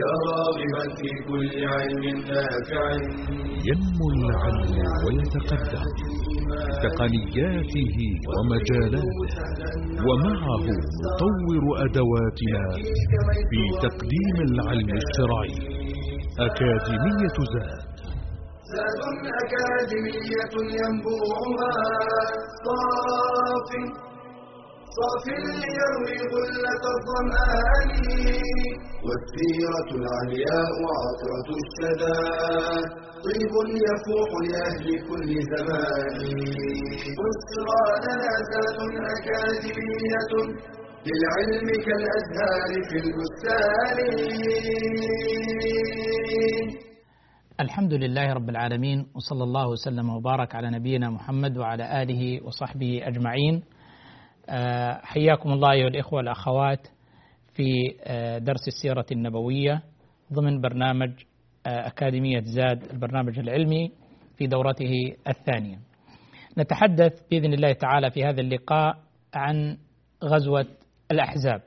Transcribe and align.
يا 0.00 0.12
راغبا 0.28 0.84
في 0.98 1.10
كل 1.28 1.52
علم 1.74 2.04
نافع. 2.30 2.84
ينمو 3.68 4.06
العلم 4.16 4.76
ويتقدم. 5.04 5.86
تقنياته 6.84 7.96
ومجالاته. 8.32 9.18
ومعه 10.06 10.66
نطور 11.04 11.64
أدواتنا 11.84 12.64
في 13.50 13.62
تقديم 13.86 14.36
العلم 14.48 14.90
الشرعي. 15.02 15.56
أكاديمية 16.46 17.38
زاد. 17.54 17.86
زاد 18.72 19.02
أكاديمية 19.42 20.54
ينبوعها 20.80 21.74
صاف 22.64 23.70
صاف 24.96 25.24
ليروي 25.62 26.18
غلة 26.34 26.84
الظمآن. 26.96 27.90
والسيرة 29.06 29.88
العلياء 30.00 30.74
عطرة 31.00 31.48
الشدى. 31.62 32.20
طيب 33.26 33.54
يفوح 33.86 34.30
لأهل 34.48 34.86
كل 35.08 35.30
زمان. 35.52 36.18
بشرى 37.18 37.84
لنا 38.04 38.30
أكاديمية 39.16 40.32
للعلم 41.06 41.68
كالأزهار 41.86 42.70
في 42.88 42.96
البستان. 43.04 43.98
الحمد 47.60 47.92
لله 47.92 48.32
رب 48.32 48.48
العالمين 48.48 49.06
وصلى 49.16 49.44
الله 49.44 49.68
وسلم 49.68 50.10
وبارك 50.10 50.54
على 50.54 50.70
نبينا 50.70 51.10
محمد 51.10 51.58
وعلى 51.58 52.02
آله 52.02 52.46
وصحبه 52.46 53.00
أجمعين. 53.04 53.62
حياكم 55.02 55.52
الله 55.52 55.72
أيها 55.72 55.88
الإخوة 55.88 56.16
والأخوات 56.16 56.88
في 57.56 57.96
آه، 58.04 58.38
درس 58.38 58.68
السيرة 58.68 59.06
النبوية 59.12 59.82
ضمن 60.32 60.60
برنامج 60.60 61.10
آه، 61.66 61.86
أكاديمية 61.86 62.40
زاد 62.40 62.84
البرنامج 62.92 63.38
العلمي 63.38 63.92
في 64.36 64.46
دورته 64.46 64.92
الثانية. 65.28 65.78
نتحدث 66.58 67.12
بإذن 67.30 67.54
الله 67.54 67.72
تعالى 67.72 68.10
في 68.10 68.24
هذا 68.24 68.40
اللقاء 68.40 68.98
عن 69.34 69.78
غزوة 70.24 70.66
الأحزاب 71.10 71.62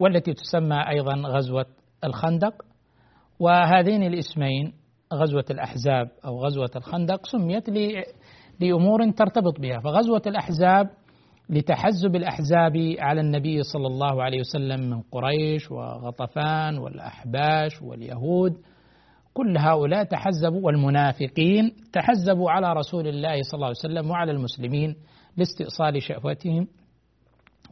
والتي 0.00 0.34
تسمى 0.34 0.88
أيضا 0.88 1.14
غزوة 1.14 1.66
الخندق. 2.04 2.54
وهذين 3.40 4.02
الاسمين 4.02 4.72
غزوة 5.14 5.44
الأحزاب 5.50 6.08
أو 6.24 6.44
غزوة 6.44 6.70
الخندق 6.76 7.26
سميت 7.26 7.68
لأمور 8.60 9.10
ترتبط 9.10 9.60
بها. 9.60 9.80
فغزوة 9.80 10.22
الأحزاب 10.26 10.90
لتحزب 11.48 12.16
الأحزاب 12.16 12.76
على 12.98 13.20
النبي 13.20 13.62
صلى 13.62 13.86
الله 13.86 14.22
عليه 14.22 14.40
وسلم 14.40 14.80
من 14.90 15.00
قريش 15.00 15.70
وغطفان 15.70 16.78
والأحباش 16.78 17.82
واليهود. 17.82 18.52
كل 19.34 19.58
هؤلاء 19.58 20.04
تحزبوا 20.04 20.60
والمنافقين 20.62 21.72
تحزبوا 21.92 22.50
على 22.50 22.72
رسول 22.72 23.08
الله 23.08 23.42
صلى 23.42 23.54
الله 23.54 23.66
عليه 23.66 23.76
وسلم 23.78 24.10
وعلى 24.10 24.32
المسلمين 24.32 24.96
لاستئصال 25.36 26.02
شهوتهم 26.02 26.68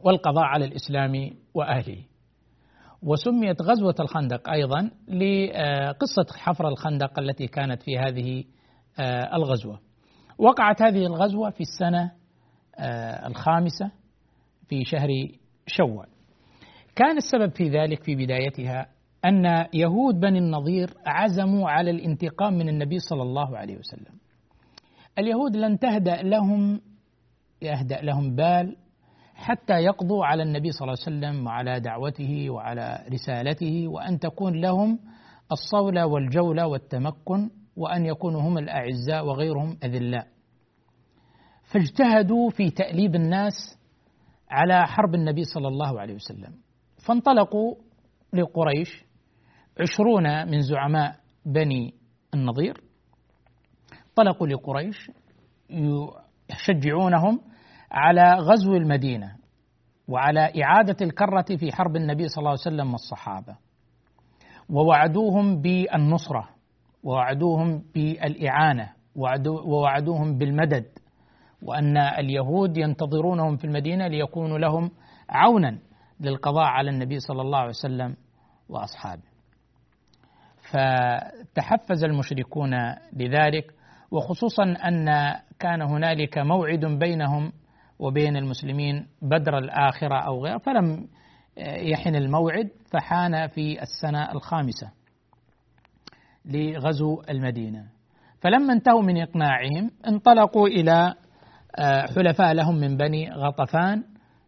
والقضاء 0.03 0.43
على 0.43 0.65
الإسلام 0.65 1.31
وأهله. 1.53 1.97
وسميت 3.03 3.61
غزوة 3.61 3.95
الخندق 3.99 4.49
أيضا 4.49 4.91
لقصة 5.07 6.25
حفر 6.37 6.67
الخندق 6.67 7.19
التي 7.19 7.47
كانت 7.47 7.83
في 7.83 7.97
هذه 7.97 8.43
الغزوة. 9.33 9.79
وقعت 10.37 10.81
هذه 10.81 11.05
الغزوة 11.05 11.49
في 11.49 11.61
السنة 11.61 12.11
الخامسة 13.27 13.91
في 14.67 14.85
شهر 14.85 15.09
شوال. 15.67 16.07
كان 16.95 17.17
السبب 17.17 17.55
في 17.55 17.69
ذلك 17.69 18.03
في 18.03 18.15
بدايتها 18.15 18.87
أن 19.25 19.65
يهود 19.73 20.19
بني 20.19 20.39
النضير 20.39 20.93
عزموا 21.05 21.69
على 21.69 21.91
الانتقام 21.91 22.53
من 22.53 22.69
النبي 22.69 22.99
صلى 22.99 23.21
الله 23.21 23.57
عليه 23.57 23.77
وسلم. 23.77 24.15
اليهود 25.19 25.55
لن 25.55 25.79
تهدأ 25.79 26.21
لهم 26.21 26.81
يهدأ 27.61 28.01
لهم 28.01 28.35
بال 28.35 28.75
حتى 29.35 29.73
يقضوا 29.73 30.25
على 30.25 30.43
النبي 30.43 30.71
صلى 30.71 30.81
الله 30.85 30.97
عليه 31.05 31.17
وسلم 31.17 31.47
وعلى 31.47 31.79
دعوته 31.79 32.49
وعلى 32.49 33.05
رسالته 33.13 33.87
وأن 33.87 34.19
تكون 34.19 34.61
لهم 34.61 34.99
الصولة 35.51 36.05
والجولة 36.05 36.67
والتمكن 36.67 37.49
وأن 37.77 38.05
يكونوا 38.05 38.41
هم 38.41 38.57
الأعزاء 38.57 39.25
وغيرهم 39.25 39.77
أذلاء. 39.83 40.27
فاجتهدوا 41.75 42.49
في 42.49 42.69
تأليب 42.69 43.15
الناس 43.15 43.53
على 44.49 44.87
حرب 44.87 45.15
النبي 45.15 45.43
صلى 45.43 45.67
الله 45.67 45.99
عليه 45.99 46.15
وسلم. 46.15 46.53
فانطلقوا 47.07 47.75
لقريش 48.33 49.05
عشرون 49.81 50.51
من 50.51 50.61
زعماء 50.61 51.15
بني 51.45 51.93
النضير. 52.33 52.81
انطلقوا 54.09 54.47
لقريش 54.47 55.11
يشجعونهم 56.51 57.41
على 57.91 58.33
غزو 58.33 58.75
المدينة 58.75 59.35
وعلى 60.07 60.63
إعادة 60.63 60.97
الكرة 61.01 61.57
في 61.57 61.71
حرب 61.71 61.95
النبي 61.95 62.27
صلى 62.27 62.37
الله 62.37 62.49
عليه 62.49 62.61
وسلم 62.75 62.91
والصحابة. 62.91 63.57
ووعدوهم 64.69 65.61
بالنصرة 65.61 66.49
ووعدوهم 67.03 67.83
بالإعانة 67.93 68.93
ووعدوهم 69.65 70.37
بالمدد. 70.37 70.85
وأن 71.65 71.97
اليهود 71.97 72.77
ينتظرونهم 72.77 73.57
في 73.57 73.65
المدينة 73.65 74.07
ليكونوا 74.07 74.57
لهم 74.57 74.91
عونا 75.29 75.79
للقضاء 76.19 76.65
على 76.65 76.89
النبي 76.89 77.19
صلى 77.19 77.41
الله 77.41 77.57
عليه 77.57 77.69
وسلم 77.69 78.15
وأصحابه. 78.69 79.21
فتحفز 80.71 82.03
المشركون 82.03 82.73
لذلك 83.13 83.73
وخصوصا 84.11 84.63
أن 84.63 85.05
كان 85.59 85.81
هنالك 85.81 86.37
موعد 86.37 86.85
بينهم 86.85 87.51
وبين 87.99 88.37
المسلمين 88.37 89.07
بدر 89.21 89.57
الآخرة 89.57 90.15
أو 90.15 90.45
غيره 90.45 90.57
فلم 90.57 91.07
يحن 91.77 92.15
الموعد 92.15 92.69
فحان 92.91 93.47
في 93.47 93.81
السنة 93.81 94.31
الخامسة 94.31 94.91
لغزو 96.45 97.21
المدينة. 97.29 97.85
فلما 98.41 98.73
انتهوا 98.73 99.01
من 99.01 99.21
إقناعهم 99.21 99.91
انطلقوا 100.07 100.67
إلى 100.67 101.13
حلفاء 102.15 102.53
لهم 102.53 102.75
من 102.75 102.97
بني 102.97 103.31
غطفان 103.31 104.03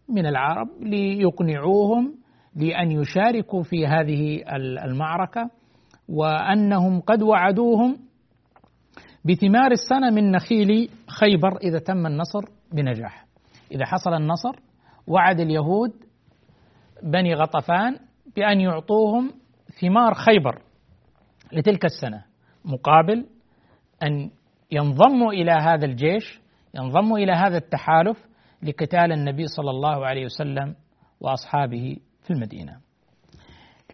من 0.09 0.25
العرب 0.25 0.67
ليقنعوهم 0.81 2.15
لأن 2.55 2.91
يشاركوا 2.91 3.63
في 3.63 3.87
هذه 3.87 4.43
المعركة 4.85 5.49
وأنهم 6.09 7.01
قد 7.01 7.21
وعدوهم 7.21 7.97
بثمار 9.25 9.71
السنة 9.71 10.09
من 10.09 10.31
نخيل 10.31 10.89
خيبر 11.07 11.57
إذا 11.57 11.79
تم 11.79 12.05
النصر 12.05 12.41
بنجاح. 12.71 13.25
إذا 13.71 13.85
حصل 13.85 14.13
النصر 14.13 14.59
وعد 15.07 15.39
اليهود 15.39 15.91
بني 17.03 17.33
غطفان 17.33 17.99
بأن 18.35 18.61
يعطوهم 18.61 19.31
ثمار 19.81 20.13
خيبر 20.13 20.61
لتلك 21.53 21.85
السنة 21.85 22.23
مقابل 22.65 23.25
أن 24.03 24.29
ينضموا 24.71 25.33
إلى 25.33 25.51
هذا 25.51 25.85
الجيش 25.85 26.41
ينضموا 26.75 27.17
إلى 27.17 27.31
هذا 27.31 27.57
التحالف 27.57 28.27
لقتال 28.63 29.11
النبي 29.11 29.47
صلى 29.47 29.69
الله 29.69 30.05
عليه 30.05 30.25
وسلم 30.25 30.75
وأصحابه 31.21 31.97
في 32.23 32.33
المدينة. 32.33 32.77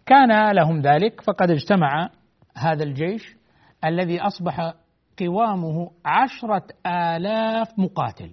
كان 0.06 0.52
لهم 0.52 0.80
ذلك 0.80 1.20
فقد 1.20 1.50
اجتمع 1.50 2.10
هذا 2.56 2.84
الجيش 2.84 3.36
الذي 3.84 4.20
أصبح 4.20 4.74
قوامه 5.18 5.90
عشرة 6.04 6.66
آلاف 6.86 7.78
مقاتل. 7.78 8.30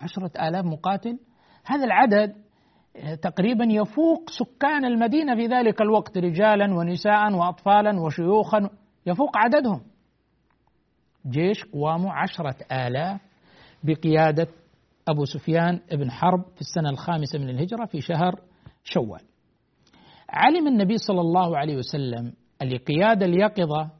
عشرة 0.00 0.48
آلاف 0.48 0.64
مقاتل. 0.64 1.18
هذا 1.66 1.84
العدد 1.84 2.34
تقريبا 3.22 3.64
يفوق 3.64 4.30
سكان 4.30 4.84
المدينة 4.84 5.34
في 5.34 5.46
ذلك 5.46 5.80
الوقت 5.80 6.18
رجالا 6.18 6.74
ونساء 6.74 7.32
وأطفالا 7.32 8.00
وشيوخا. 8.00 8.70
يفوق 9.06 9.38
عددهم. 9.38 9.82
جيش 11.26 11.64
قوامه 11.64 12.12
عشرة 12.12 12.56
آلاف 12.72 13.29
بقيادة 13.84 14.48
أبو 15.08 15.24
سفيان 15.24 15.80
بن 15.92 16.10
حرب 16.10 16.44
في 16.54 16.60
السنة 16.60 16.90
الخامسة 16.90 17.38
من 17.38 17.48
الهجرة 17.48 17.84
في 17.84 18.00
شهر 18.00 18.40
شوال. 18.84 19.20
علم 20.30 20.68
النبي 20.68 20.98
صلى 20.98 21.20
الله 21.20 21.58
عليه 21.58 21.76
وسلم 21.76 22.32
القيادة 22.62 23.26
اليقظة 23.26 23.90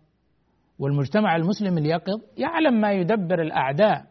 والمجتمع 0.79 1.37
المسلم 1.37 1.79
اليقظ 1.79 2.21
يعلم 2.37 2.81
ما 2.81 2.93
يدبر 2.93 3.43
الأعداء 3.43 4.06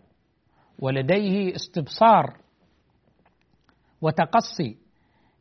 ولديه 0.80 1.56
استبصار 1.56 2.38
وتقصي 4.02 4.78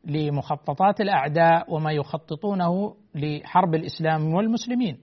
لمخططات 0.05 1.01
الأعداء 1.01 1.73
وما 1.73 1.91
يخططونه 1.91 2.95
لحرب 3.15 3.75
الإسلام 3.75 4.33
والمسلمين. 4.33 4.97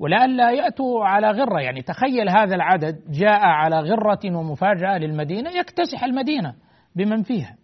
ولئلا 0.00 0.50
يأتوا 0.50 1.04
على 1.04 1.30
غرة. 1.30 1.60
يعني 1.60 1.82
تخيل 1.82 2.28
هذا 2.28 2.54
العدد 2.54 3.10
جاء 3.10 3.40
على 3.40 3.80
غرة 3.80 4.36
ومفاجأة 4.36 4.98
للمدينة 4.98 5.50
يكتسح 5.50 6.04
المدينة 6.04 6.54
بمن 6.96 7.22
فيها. 7.22 7.56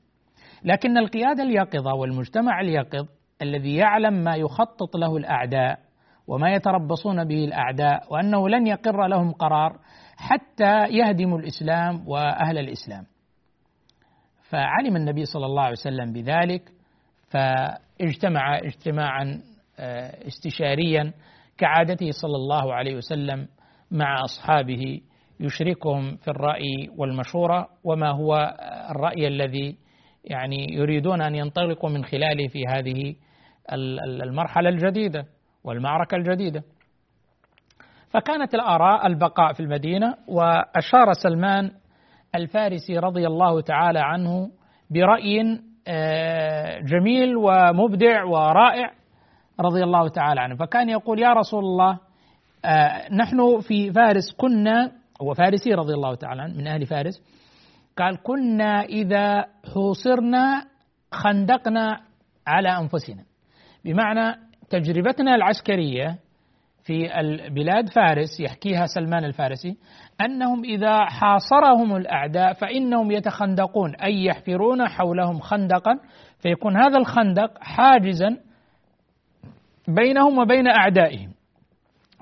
لكن 0.64 0.98
القيادة 0.98 1.42
اليقظة 1.42 1.94
والمجتمع 1.94 2.60
اليقظ 2.60 3.06
الذي 3.42 3.76
يعلم 3.76 4.14
ما 4.14 4.36
يخطط 4.36 4.96
له 4.96 5.16
الأعداء 5.16 5.78
وما 6.26 6.50
يتربصون 6.50 7.24
به 7.24 7.44
الأعداء 7.44 8.12
وأنه 8.12 8.48
لن 8.48 8.66
يقر 8.66 9.06
لهم 9.06 9.32
قرار 9.32 9.78
حتى 10.16 10.86
يهدموا 10.90 11.38
الإسلام 11.38 12.08
وأهل 12.08 12.58
الإسلام. 12.58 13.04
فعلم 14.48 14.96
النبي 14.96 15.24
صلى 15.24 15.46
الله 15.46 15.62
عليه 15.62 15.72
وسلم 15.72 16.12
بذلك 16.12 16.62
فاجتمع 17.30 18.58
اجتماعا 18.58 19.40
آه، 19.78 20.26
استشاريا 20.26 21.12
كعادته 21.58 22.10
صلى 22.10 22.36
الله 22.36 22.74
عليه 22.74 22.96
وسلم 22.96 23.48
مع 23.90 24.24
أصحابه 24.24 25.00
يشركهم 25.40 26.16
في 26.16 26.28
الرأي 26.28 26.90
والمشورة 26.96 27.68
وما 27.84 28.10
هو 28.10 28.54
الرأي 28.90 29.26
الذي 29.28 29.76
يعني 30.24 30.66
يريدون 30.74 31.22
أن 31.22 31.34
ينطلقوا 31.34 31.90
من 31.90 32.04
خلاله 32.04 32.48
في 32.48 32.64
هذه 32.68 33.14
المرحلة 34.22 34.68
الجديدة 34.68 35.24
والمعركة 35.64 36.14
الجديدة. 36.16 36.62
فكانت 38.10 38.54
الآراء 38.54 39.06
البقاء 39.06 39.52
في 39.52 39.60
المدينة 39.60 40.14
وأشار 40.28 41.12
سلمان 41.22 41.70
الفارسي 42.34 42.98
رضي 42.98 43.26
الله 43.26 43.60
تعالى 43.60 44.00
عنه 44.00 44.50
برأي 44.90 45.60
آه، 45.88 46.78
جميل 46.80 47.36
ومبدع 47.36 48.24
ورائع. 48.24 48.90
رضي 49.60 49.84
الله 49.84 50.08
تعالى 50.08 50.40
عنه. 50.40 50.56
فكان 50.56 50.88
يقول 50.88 51.18
يا 51.18 51.32
رسول 51.32 51.64
الله 51.64 51.98
آه، 52.64 53.12
نحن 53.12 53.60
في 53.60 53.92
فارس 53.92 54.32
كنا 54.36 54.92
هو 55.22 55.34
فارسي 55.34 55.74
رضي 55.74 55.94
الله 55.94 56.14
تعالى 56.14 56.42
عنه 56.42 56.54
من 56.54 56.66
أهل 56.66 56.86
فارس. 56.86 57.22
قال 57.98 58.22
كنا 58.22 58.82
إذا 58.82 59.44
حوصرنا 59.74 60.64
خندقنا 61.12 62.00
على 62.46 62.68
أنفسنا. 62.68 63.24
بمعنى 63.84 64.36
تجربتنا 64.70 65.34
العسكرية 65.34 66.18
في 66.86 67.20
البلاد 67.20 67.88
فارس 67.88 68.40
يحكيها 68.40 68.86
سلمان 68.86 69.24
الفارسي 69.24 69.76
أنهم 70.20 70.64
إذا 70.64 71.04
حاصرهم 71.04 71.96
الأعداء 71.96 72.52
فإنهم 72.52 73.10
يتخندقون 73.10 73.94
أي 73.94 74.24
يحفرون 74.24 74.88
حولهم 74.88 75.40
خندقا 75.40 75.92
فيكون 76.38 76.76
هذا 76.76 76.98
الخندق 76.98 77.50
حاجزا 77.60 78.36
بينهم 79.88 80.38
وبين 80.38 80.66
أعدائهم 80.66 81.32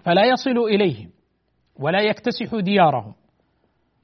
فلا 0.05 0.25
يصل 0.25 0.59
إليهم 0.59 1.11
ولا 1.81 2.01
يكتسح 2.01 2.55
ديارهم. 2.55 3.15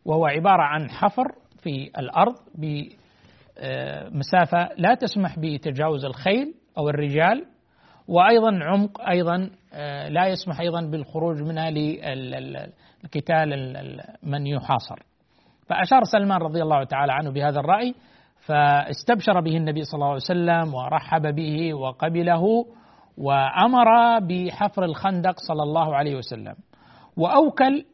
وهو 0.05 0.27
عبارة 0.27 0.63
عن 0.63 0.91
حفر 0.91 1.33
في 1.63 1.91
الأرض 1.99 2.35
بمسافة 3.59 4.69
لا 4.77 4.95
تسمح 4.95 5.39
بتجاوز 5.39 6.05
الخيل 6.05 6.55
أو 6.79 6.89
الرجال 6.89 7.47
وأيضا 8.09 8.59
عمق 8.63 9.09
أيضا 9.09 9.51
آه، 9.75 10.09
لا 10.09 10.27
يسمح 10.27 10.61
أيضا 10.61 10.81
بالخروج 10.81 11.43
منها 11.43 11.71
لقتال 13.05 13.51
من 14.23 14.47
يحاصر. 14.47 15.03
فأشار 15.67 16.05
سلمان 16.05 16.41
رضي 16.41 16.63
الله 16.63 16.85
تعالى 16.85 17.13
عنه 17.13 17.31
بهذا 17.31 17.61
الرأي 17.61 17.95
فاستبشر 18.41 19.41
به 19.41 19.57
النبي 19.57 19.83
صلى 19.83 19.95
الله 19.95 20.07
عليه 20.07 20.17
وسلم 20.17 20.75
ورحب 20.75 21.35
به 21.35 21.75
وقبله 21.75 22.67
وأمر 23.21 24.19
بحفر 24.19 24.85
الخندق 24.85 25.35
صلى 25.49 25.63
الله 25.63 25.97
عليه 25.97 26.17
وسلم. 26.17 26.55
وأوكل 27.17 27.85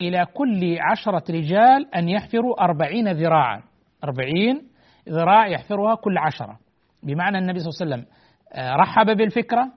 إلى 0.00 0.26
كل 0.34 0.78
عشرة 0.80 1.24
رجال 1.30 1.94
أن 1.94 2.08
يحفروا 2.08 2.64
أربعين 2.64 3.08
ذراعا. 3.08 3.62
أربعين 4.04 4.68
ذراع 5.08 5.46
يحفرها 5.46 5.94
كل 5.94 6.18
عشرة. 6.18 6.58
بمعنى 7.02 7.38
النبي 7.38 7.58
صلى 7.58 7.70
الله 7.70 7.96
عليه 7.96 8.04
وسلم 8.04 8.20
آه، 8.52 8.76
رحب 8.76 9.06
بالفكرة 9.06 9.72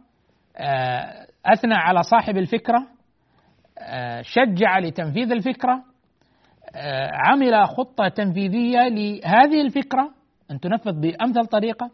آه، 0.57 1.25
أثنى 1.45 1.75
على 1.75 2.03
صاحب 2.03 2.38
الفكرة 2.38 2.88
آه، 3.80 4.21
شجع 4.21 4.80
لتنفيذ 4.80 5.31
الفكرة 5.31 5.83
عمل 7.13 7.65
خطة 7.68 8.07
تنفيذية 8.07 8.80
لهذه 8.88 9.62
الفكرة. 9.62 10.13
أن 10.51 10.59
تنفذ 10.59 11.00
بأمثل 11.01 11.45
طريقة. 11.45 11.91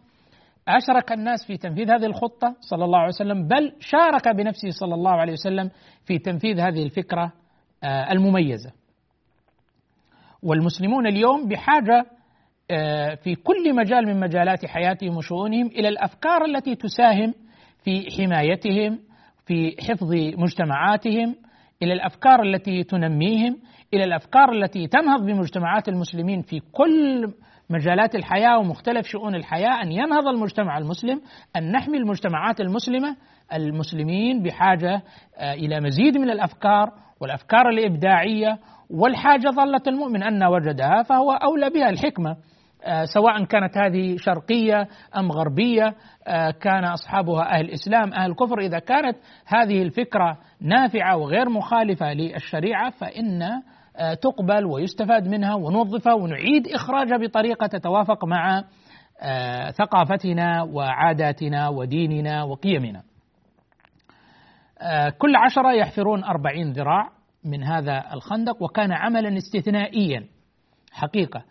أشرك 0.70 1.12
الناس 1.12 1.46
في 1.48 1.58
تنفيذ 1.58 1.92
هذه 1.92 2.06
الخطة 2.06 2.56
صلى 2.60 2.86
الله 2.86 2.98
عليه 3.00 3.08
وسلم 3.08 3.48
بل 3.48 3.74
شارك 3.80 4.28
بنفسه 4.28 4.70
صلى 4.70 4.96
الله 4.96 5.12
عليه 5.12 5.34
وسلم 5.34 5.70
في 6.06 6.18
تنفيذ 6.20 6.60
هذه 6.60 6.84
الفكرة 6.84 7.34
آه، 7.84 8.12
المميزة. 8.12 8.72
والمسلمون 10.44 11.08
اليوم 11.08 11.48
بحاجة 11.48 12.06
آه، 12.72 13.16
في 13.16 13.36
كل 13.36 13.76
مجال 13.76 14.06
من 14.06 14.20
مجالات 14.20 14.66
حياتهم 14.66 15.18
وشؤونهم 15.18 15.68
إلى 15.68 15.88
الأفكار 15.88 16.46
التي 16.46 16.76
تساهم 16.76 17.34
في 17.84 18.08
حمايتهم 18.18 19.00
في 19.46 19.76
حفظ 19.80 20.14
مجتمعاتهم 20.14 21.36
إلى 21.82 21.94
الأفكار 21.94 22.44
التي 22.44 22.84
تنميهم 22.84 23.58
إلى 23.94 24.04
الأفكار 24.04 24.52
التي 24.52 24.88
تنهض 24.88 25.26
بمجتمعات 25.26 25.90
المسلمين 25.90 26.42
في 26.42 26.60
كل 26.60 27.34
مجالات 27.70 28.16
الحياة 28.16 28.60
ومختلف 28.60 29.08
شؤون 29.08 29.36
الحياة 29.36 29.82
أن 29.84 29.92
ينهض 29.92 30.28
المجتمع 30.28 30.78
المسلم 30.78 31.22
أن 31.56 31.72
نحمي 31.72 31.98
المجتمعات 31.98 32.62
المسلمة 32.62 33.16
المسلمين 33.54 34.44
بحاجة 34.44 35.02
آه، 35.38 35.54
إلى 35.54 35.80
مزيد 35.80 36.18
من 36.18 36.30
الأفكار 36.30 36.92
والأفكار 37.22 37.70
الإبداعية 37.70 38.60
والحاجة 38.90 39.48
ظلت 39.50 39.88
المؤمن 39.88 40.24
أن 40.24 40.44
وجدها 40.44 41.04
فهو 41.04 41.32
أولى 41.32 41.70
بها 41.70 41.90
الحكمة 41.90 42.38
آه، 42.84 43.06
سواء 43.06 43.44
كانت 43.44 43.78
هذه 43.78 44.16
شرقية 44.18 44.88
أم 45.18 45.32
غربية 45.32 45.96
آه، 46.28 46.52
كان 46.52 46.84
أصحابها 46.84 47.44
أهل 47.44 47.66
الإسلام 47.66 48.14
أهل 48.14 48.32
الكفر. 48.32 48.60
إذا 48.60 48.80
كانت 48.80 49.18
هذه 49.46 49.82
الفكرة 49.82 50.38
نافعة 50.62 51.18
وغير 51.18 51.50
مخالفة 51.50 52.14
للشريعة 52.14 52.90
فإن 52.90 53.42
آه، 53.42 53.62
تقبل 54.22 54.66
ويستفاد 54.66 55.28
منها 55.28 55.56
ونوظفها 55.56 56.14
ونعيد 56.14 56.68
إخراجها 56.68 57.18
بطريقة 57.18 57.68
تتوافق 57.68 58.26
مع 58.26 58.64
آه، 59.22 59.72
ثقافتنا 59.72 60.64
وعاداتنا 60.64 61.70
وديننا 61.70 62.44
وقيمنا. 62.44 63.04
آه، 64.82 65.10
كل 65.10 65.36
عشرة 65.36 65.74
يحفرون 65.74 66.24
أربعين 66.24 66.72
ذراع 66.72 67.10
من 67.46 67.64
هذا 67.64 68.04
الخندق 68.14 68.64
وكان 68.64 68.92
عملا 68.92 69.38
استثنائيا. 69.38 70.26
حقيقة 70.92 71.44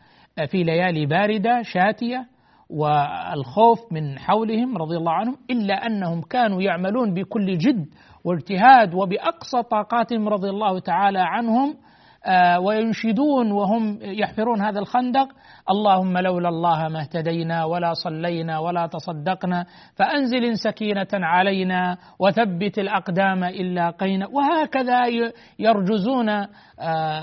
في 0.47 0.63
ليالي 0.63 1.07
باردة 1.07 1.63
شاتية 1.63 2.27
والخوف 2.71 3.93
من 3.93 4.19
حولهم 4.19 4.79
رضي 4.79 4.97
الله 4.97 5.13
عنهم 5.13 5.37
إلا 5.51 5.87
أنهم 5.87 6.23
كانوا 6.23 6.63
يعملون 6.63 7.15
بكل 7.15 7.59
جد 7.59 7.87
واجتهاد 8.25 8.95
وبأقصى 8.95 9.63
طاقاتهم 9.71 10.29
رضي 10.29 10.51
الله 10.51 10.79
تعالى 10.79 11.19
عنهم 11.19 11.69
آه، 11.71 11.88
وينشدون 12.59 13.53
وهم 13.53 13.99
يحفرون 14.03 14.61
هذا 14.63 14.79
الخندق. 14.79 15.29
اللهم 15.71 16.19
لولا 16.19 16.49
الله 16.49 16.89
ما 16.89 17.01
اهتدينا 17.01 17.65
ولا 17.65 17.95
صلينا 17.95 18.59
ولا 18.59 18.87
تصدقنا 18.87 19.67
فأنزل 19.95 20.59
سكينة 20.59 21.09
علينا 21.13 21.97
وثبت 22.19 22.79
الأقدام 22.79 23.45
إلا 23.45 23.91
قينا. 23.91 24.27
وهكذا 24.27 25.07
يرجزون 25.59 26.29
آه، 26.29 26.49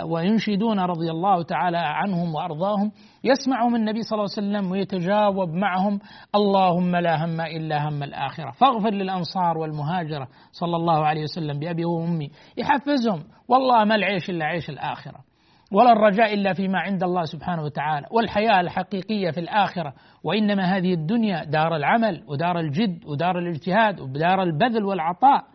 وينشدون 0.05 0.79
رضي 0.79 1.11
الله 1.11 1.43
تعالى 1.43 1.77
عنهم 1.77 2.35
وأرضاهم 2.35 2.91
يسمعهم 3.23 3.75
النبي 3.75 4.01
صلى 4.01 4.17
الله 4.17 4.29
عليه 4.37 4.47
وسلم 4.47 4.71
ويتجاوب 4.71 5.49
معهم 5.49 5.99
اللهم 6.35 6.95
لا 6.95 7.25
هم 7.25 7.41
إلا 7.41 7.89
هم 7.89 8.03
الآخرة. 8.03 8.51
فاغفر 8.51 8.89
للأنصار 8.89 9.57
والمهاجرة 9.57 10.27
صلى 10.51 10.75
الله 10.75 11.05
عليه 11.05 11.23
وسلم 11.23 11.59
بأبي 11.59 11.85
وأمي 11.85 12.29
يحفزهم 12.57 13.23
والله 13.47 13.83
ما 13.83 13.95
العيش 13.95 14.29
إلا 14.29 14.45
عيش 14.45 14.69
الآخرة. 14.69 15.19
ولا 15.71 15.91
الرجاء 15.91 16.33
إلا 16.33 16.53
فيما 16.53 16.79
عند 16.79 17.03
الله 17.03 17.23
سبحانه 17.23 17.63
وتعالى. 17.63 18.07
والحياة 18.11 18.59
الحقيقية 18.59 19.31
في 19.31 19.39
الآخرة 19.39 19.93
وإنما 20.23 20.63
هذه 20.63 20.93
الدنيا 20.93 21.43
دار 21.43 21.75
العمل 21.75 22.23
ودار 22.27 22.59
الجد 22.59 23.05
ودار 23.05 23.39
الاجتهاد 23.39 23.99
ودار 23.99 24.43
البذل 24.43 24.83
والعطاء. 24.83 25.54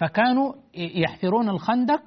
فكانوا 0.00 0.52
يحفرون 0.74 1.48
الخندق 1.48 2.00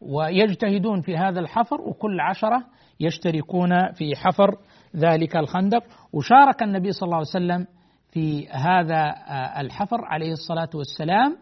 ويجتهدون 0.00 1.00
في 1.00 1.16
هذا 1.16 1.40
الحفر 1.40 1.80
وكل 1.80 2.20
عشرة 2.20 2.64
يشتركون 3.00 3.92
في 3.92 4.16
حفر 4.16 4.56
ذلك 4.96 5.36
الخندق. 5.36 5.82
وشارك 6.12 6.62
النبي 6.62 6.92
صلى 6.92 7.06
الله 7.06 7.16
عليه 7.16 7.26
وسلم 7.26 7.66
في 8.10 8.48
هذا 8.48 9.14
الحفر 9.60 10.04
عليه 10.04 10.32
الصلاة 10.32 10.68
والسلام 10.74 11.36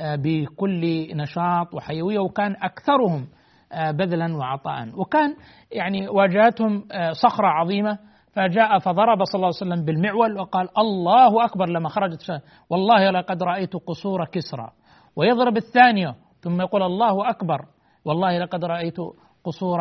بكل 0.00 1.06
نشاط 1.16 1.74
وحيوية 1.74 2.18
وكان 2.18 2.56
أكثرهم 2.62 3.26
بذلا 3.90 4.36
وعطاء. 4.36 5.00
وكان 5.00 5.34
يعني 5.72 6.08
واجهتهم 6.08 6.84
صخرة 7.12 7.46
عظيمة. 7.46 7.98
فجاء 8.32 8.78
فضرب 8.78 9.24
صلى 9.24 9.34
الله 9.38 9.52
عليه 9.60 9.72
وسلم 9.72 9.84
بالمعول 9.84 10.38
وقال 10.40 10.68
الله 10.78 11.44
أكبر 11.44 11.68
لما 11.68 11.88
خرجت. 11.88 12.42
والله 12.70 13.10
لقد 13.10 13.42
رأيت 13.42 13.76
قصور 13.76 14.24
كسرى. 14.24 14.70
ويضرب 15.16 15.56
الثانية 15.56 16.14
ثم 16.40 16.60
يقول 16.60 16.82
الله 16.82 17.30
أكبر 17.30 17.66
والله 18.04 18.38
لقد 18.38 18.64
رأيت 18.64 18.96
قصور 19.44 19.80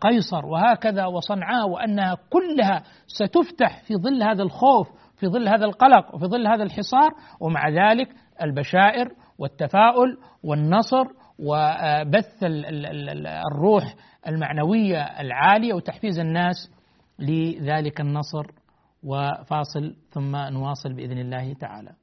قيصر 0.00 0.46
وهكذا 0.46 1.06
وصنعاء 1.06 1.68
وأنها 1.68 2.16
كلها 2.30 2.82
ستفتح 3.06 3.82
في 3.82 3.94
ظل 3.96 4.22
هذا 4.22 4.42
الخوف 4.42 4.88
في 5.16 5.28
ظل 5.28 5.48
هذا 5.48 5.64
القلق 5.64 6.14
وفي 6.14 6.26
ظل 6.26 6.46
هذا 6.46 6.62
الحصار 6.62 7.10
ومع 7.40 7.68
ذلك 7.68 8.08
البشائر 8.42 9.08
والتفاؤل 9.38 10.18
والنصر 10.42 11.04
وبث 11.38 12.42
الروح 12.42 13.94
المعنوية 14.28 15.02
العالية 15.02 15.74
وتحفيز 15.74 16.18
الناس 16.18 16.70
لذلك 17.18 18.00
النصر 18.00 18.46
وفاصل 19.02 19.96
ثم 20.10 20.36
نواصل 20.36 20.92
بإذن 20.92 21.18
الله 21.18 21.52
تعالى. 21.52 22.01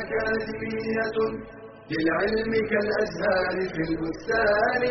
أكاديمية 0.00 1.16
للعلم 1.90 2.52
كالأزهار 2.70 3.56
في 3.74 3.82
البستان. 3.90 4.82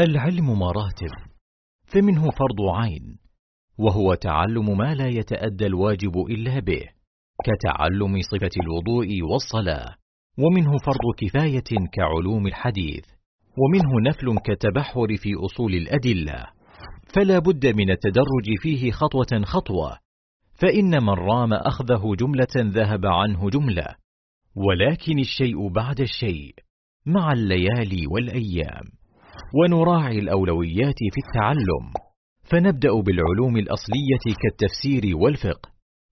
العلم 0.00 0.58
مراتب 0.58 1.14
فمنه 1.86 2.22
فرض 2.30 2.60
عين 2.74 3.18
وهو 3.78 4.14
تعلم 4.14 4.78
ما 4.78 4.94
لا 4.94 5.08
يتأدى 5.08 5.66
الواجب 5.66 6.16
إلا 6.30 6.60
به 6.60 6.88
كتعلم 7.44 8.20
صفة 8.20 8.50
الوضوء 8.62 9.22
والصلاة 9.22 9.94
ومنه 10.38 10.72
فرض 10.86 11.14
كفاية 11.18 11.88
كعلوم 11.92 12.46
الحديث 12.46 13.04
ومنه 13.58 14.10
نفل 14.10 14.38
كالتبحر 14.44 15.16
في 15.16 15.30
أصول 15.44 15.74
الأدلة. 15.74 16.63
فلا 17.14 17.38
بد 17.38 17.66
من 17.66 17.90
التدرج 17.90 18.58
فيه 18.62 18.90
خطوة 18.90 19.42
خطوة 19.44 19.98
فإن 20.54 21.02
من 21.02 21.10
رام 21.10 21.52
أخذه 21.52 22.14
جملة 22.18 22.54
ذهب 22.56 23.06
عنه 23.06 23.50
جملة 23.50 23.86
ولكن 24.56 25.18
الشيء 25.18 25.68
بعد 25.68 26.00
الشيء 26.00 26.54
مع 27.06 27.32
الليالي 27.32 28.06
والأيام. 28.06 28.84
ونراعي 29.54 30.18
الأولويات 30.18 30.98
في 30.98 31.20
التعلم 31.26 31.92
فنبدأ 32.42 33.00
بالعلوم 33.00 33.56
الأصلية 33.56 34.34
كالتفسير 34.42 35.16
والفقه 35.16 35.70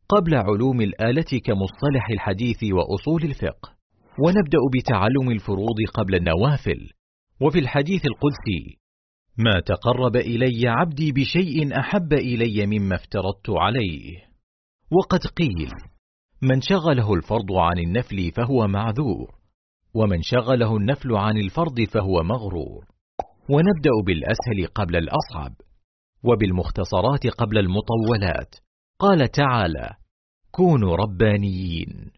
قبل 0.09 0.35
علوم 0.35 0.81
الآلة 0.81 1.41
كمصطلح 1.45 2.11
الحديث 2.11 2.59
وأصول 2.65 3.23
الفقه. 3.23 3.73
ونبدأ 4.19 4.59
بتعلم 4.77 5.31
الفروض 5.31 5.77
قبل 5.95 6.15
النوافل 6.15 6.91
وفي 7.41 7.59
الحديث 7.59 8.03
القدسي 8.07 8.82
ما 9.39 9.61
تقرب 9.61 10.17
إلي 10.17 10.69
عبدي 10.69 11.13
بشيء 11.13 11.81
أحب 11.81 12.13
إلي 12.13 12.67
مما 12.67 12.95
افترضت 12.97 13.51
عليه. 13.51 14.19
وقد 14.91 15.19
قيل 15.19 15.71
من 16.43 16.61
شغله 16.61 17.15
الفرض 17.15 17.53
عن 17.53 17.79
النفل 17.79 18.33
فهو 18.33 18.67
معذور 18.67 19.35
ومن 19.95 20.23
شغله 20.23 20.77
النفل 20.77 21.17
عن 21.17 21.39
الفرض 21.39 21.81
فهو 21.81 22.23
مغرور. 22.23 22.87
ونبدأ 23.49 23.91
بالأسهل 24.07 24.67
قبل 24.75 24.97
الأصعب 24.97 25.55
وبالمختصرات 26.25 27.27
قبل 27.27 27.59
المطولات. 27.59 28.55
قال 28.99 29.31
تعالى 29.31 29.91
كونوا 30.51 30.97
ربانيين 30.97 32.11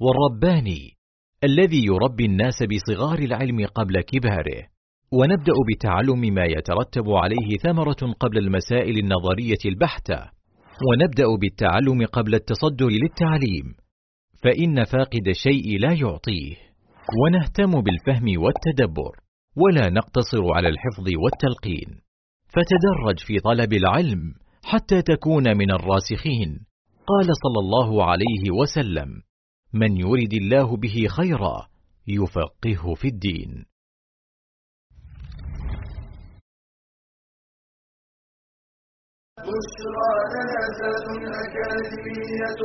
والرباني 0.00 0.96
الذي 1.44 1.84
يربي 1.86 2.24
الناس 2.24 2.62
بصغار 2.62 3.18
العلم 3.18 3.66
قبل 3.66 4.00
كباره. 4.00 4.71
ونبدأ 5.12 5.52
بتعلم 5.72 6.34
ما 6.34 6.44
يترتب 6.44 7.10
عليه 7.10 7.56
ثمرة 7.62 8.12
قبل 8.20 8.38
المسائل 8.38 8.98
النظرية 8.98 9.62
البحتة. 9.66 10.30
ونبدأ 10.88 11.24
بالتعلم 11.40 12.06
قبل 12.06 12.34
التصدر 12.34 12.88
للتعليم. 12.88 13.74
فإن 14.44 14.84
فاقد 14.84 15.28
الشيء 15.28 15.78
لا 15.78 15.92
يعطيه. 15.92 16.56
ونهتم 17.22 17.80
بالفهم 17.80 18.42
والتدبر. 18.42 19.12
ولا 19.56 19.90
نقتصر 19.90 20.52
على 20.54 20.68
الحفظ 20.68 21.06
والتلقين. 21.24 22.00
فتدرج 22.48 23.18
في 23.26 23.38
طلب 23.38 23.72
العلم 23.72 24.34
حتى 24.64 25.02
تكون 25.02 25.56
من 25.56 25.70
الراسخين. 25.70 26.48
قال 27.06 27.26
صلى 27.44 27.60
الله 27.64 28.04
عليه 28.04 28.50
وسلم 28.60 29.08
من 29.74 29.96
يرد 29.96 30.32
الله 30.32 30.76
به 30.76 31.06
خيرا 31.08 31.68
يفقهه 32.08 32.94
في 32.94 33.08
الدين. 33.08 33.71
بشرى 39.40 40.10
أكاديمية 41.44 42.60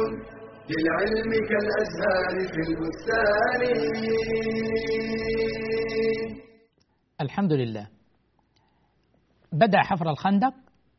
للعلم 0.69 1.31
كالأزهار 1.49 2.33
في 2.53 2.61
البستان. 2.69 3.61
الحمد 7.21 7.53
لله. 7.53 7.87
بدأ 9.53 9.81
حفر 9.81 10.09
الخندق 10.09 10.53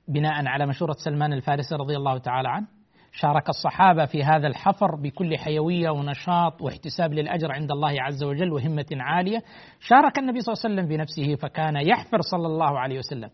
بناء 0.09 0.47
على 0.47 0.67
مشورة 0.67 0.97
سلمان 1.05 1.33
الفارسي 1.33 1.75
رضي 1.75 1.97
الله 1.97 2.19
تعالى 2.19 2.49
عنه. 2.49 2.67
شارك 3.13 3.49
الصحابة 3.49 4.07
في 4.07 4.25
هذا 4.25 4.47
الحفر 4.47 4.97
بكل 4.97 5.39
حيوية 5.39 5.91
ونشاط 5.91 6.63
واحتساب 6.63 7.13
للأجر 7.13 7.53
عند 7.53 7.71
الله 7.71 8.03
عز 8.03 8.23
وجل 8.23 8.53
وهمة 8.53 8.87
عالية. 8.93 9.43
شارك 9.81 10.19
النبي 10.19 10.41
صلى 10.41 10.53
الله 10.53 10.65
عليه 10.65 10.75
وسلم 10.75 10.89
بنفسه 10.97 11.37
فكان 11.49 11.77
يحفر 11.77 12.21
صلى 12.21 12.47
الله 12.47 12.79
عليه 12.79 12.99
وسلم. 12.99 13.31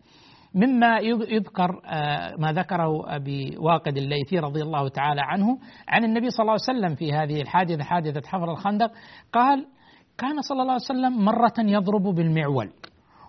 مما 0.55 0.99
يذكر 1.29 1.81
آه، 1.85 2.35
ما 2.39 2.51
ذكره 2.51 3.15
أبي 3.15 3.57
واقد 3.57 3.97
الليثي 3.97 4.39
رضي 4.39 4.61
الله 4.61 4.87
تعالى 4.89 5.21
عنه 5.21 5.57
عن 5.87 6.03
النبي 6.03 6.29
صلى 6.29 6.43
الله 6.43 6.57
عليه 6.67 6.79
وسلم 6.79 6.95
في 6.95 7.13
هذه 7.13 7.41
الحادثة 7.41 7.83
حادثة 7.83 8.27
حفر 8.27 8.51
الخندق. 8.51 8.91
قال 9.33 9.65
كان 10.17 10.41
صلى 10.41 10.61
الله 10.61 10.73
عليه 10.73 10.83
وسلم 10.83 11.25
مرة 11.25 11.53
يضرب 11.59 12.03
بالمعول 12.03 12.69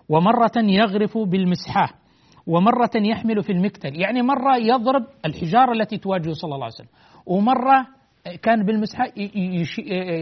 ومرة 0.09 0.57
يغرف 0.57 1.17
بالمسحاه 1.17 1.89
ومرة 2.47 2.91
يحمل 2.95 3.43
في 3.43 3.51
المكتل. 3.51 4.01
يعني 4.01 4.21
مرة 4.21 4.57
يضرب 4.57 5.03
الحجارة 5.25 5.71
التي 5.71 5.97
تواجهه 5.97 6.33
صلى 6.33 6.55
الله 6.55 6.65
عليه 6.65 6.75
وسلم 6.75 6.89
ومرة 7.25 7.96
كان 8.41 8.65
بالمسحة 8.65 9.05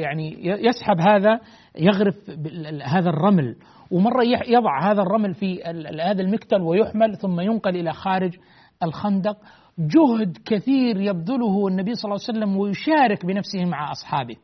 يعني 0.03 0.37
يسحب 0.45 0.99
هذا 0.99 1.39
يغرف 1.79 2.15
هذا 2.83 3.09
الرمل. 3.09 3.55
ومرة 3.91 4.23
يضع 4.47 4.91
هذا 4.91 5.01
الرمل 5.01 5.33
في 5.33 5.63
هذا 6.03 6.21
المكتل 6.21 6.61
ويحمل 6.61 7.17
ثم 7.17 7.39
ينقل 7.39 7.75
إلى 7.75 7.93
خارج 7.93 8.37
الخندق. 8.83 9.37
جهد 9.79 10.37
كثير 10.45 11.01
يبذله 11.01 11.67
النبي 11.67 11.95
صلى 11.95 12.11
الله 12.11 12.21
عليه 12.27 12.39
وسلم 12.39 12.57
ويشارك 12.57 13.25
بنفسه 13.25 13.65
مع 13.65 13.91
أصحابه. 13.91 14.35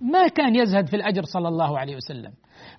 ما 0.00 0.28
كان 0.28 0.56
يزهد 0.56 0.86
في 0.86 0.96
الأجر 0.96 1.22
صلى 1.22 1.48
الله 1.48 1.78
عليه 1.78 1.96
وسلم. 1.96 2.32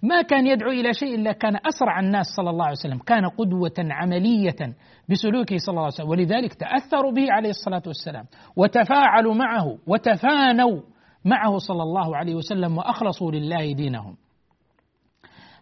ما 0.04 0.22
كان 0.22 0.48
يدعو 0.48 0.72
إلى 0.72 0.94
شيء 0.94 1.16
إلا 1.16 1.32
كان 1.32 1.56
أسرع 1.56 2.00
الناس 2.00 2.26
صلى 2.38 2.50
الله 2.50 2.64
عليه 2.64 2.78
وسلم. 2.80 2.98
كان 2.98 3.26
قدوة 3.26 3.74
عملية 3.80 4.76
بسلوكه 5.10 5.58
صلى 5.58 5.74
الله 5.74 5.84
عليه 5.84 5.94
وسلم. 5.94 6.10
ولذلك 6.10 6.54
تأثروا 6.54 7.12
به 7.12 7.26
عليه 7.32 7.50
الصلاة 7.50 7.82
والسلام. 7.88 8.26
وتفاعلوا 8.56 9.34
معه. 9.34 9.78
وتفانوا 9.88 10.82
معه 11.26 11.58
صلى 11.58 11.84
الله 11.84 12.18
عليه 12.18 12.36
وسلم 12.36 12.78
وأخلصوا 12.78 13.32
لله 13.32 13.74
دينهم. 13.74 14.16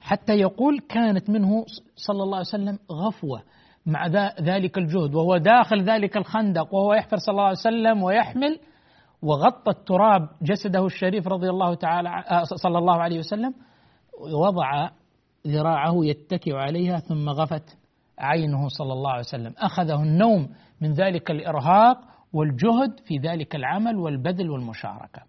حتى 0.01 0.33
يقول 0.33 0.79
كانت 0.79 1.29
منه 1.29 1.65
صلى 1.95 2.23
الله 2.23 2.37
عليه 2.37 2.47
وسلم 2.47 2.79
غفوة 2.91 3.41
مع 3.85 4.07
ذلك 4.41 4.77
الجهد. 4.77 5.15
وهو 5.15 5.37
داخل 5.37 5.83
ذلك 5.83 6.17
الخندق. 6.17 6.73
وهو 6.73 6.93
يحفر 6.93 7.17
صلى 7.17 7.33
الله 7.33 7.43
عليه 7.43 7.57
وسلم 7.57 8.03
ويحمل 8.03 8.59
وغطى 9.21 9.71
التراب 9.71 10.29
جسده 10.41 10.86
الشريف 10.86 11.27
رضي 11.27 11.50
الله 11.50 11.75
تعالى 11.75 12.09
آه، 12.09 12.43
صلى 12.43 12.77
الله 12.77 13.01
عليه 13.01 13.19
وسلم 13.19 13.53
وضع 14.43 14.89
ذراعه 15.47 15.95
يتكئ 16.05 16.53
عليها 16.53 17.00
ثم 17.00 17.29
غفت 17.29 17.77
عينه 18.19 18.67
صلى 18.67 18.93
الله 18.93 19.12
عليه 19.12 19.19
وسلم. 19.19 19.53
أخذه 19.57 20.03
النوم 20.03 20.50
من 20.81 20.93
ذلك 20.93 21.31
الإرهاق 21.31 21.97
والجهد 22.33 23.00
في 23.05 23.17
ذلك 23.17 23.55
العمل 23.55 23.95
والبذل 23.95 24.50
والمشاركة. 24.50 25.21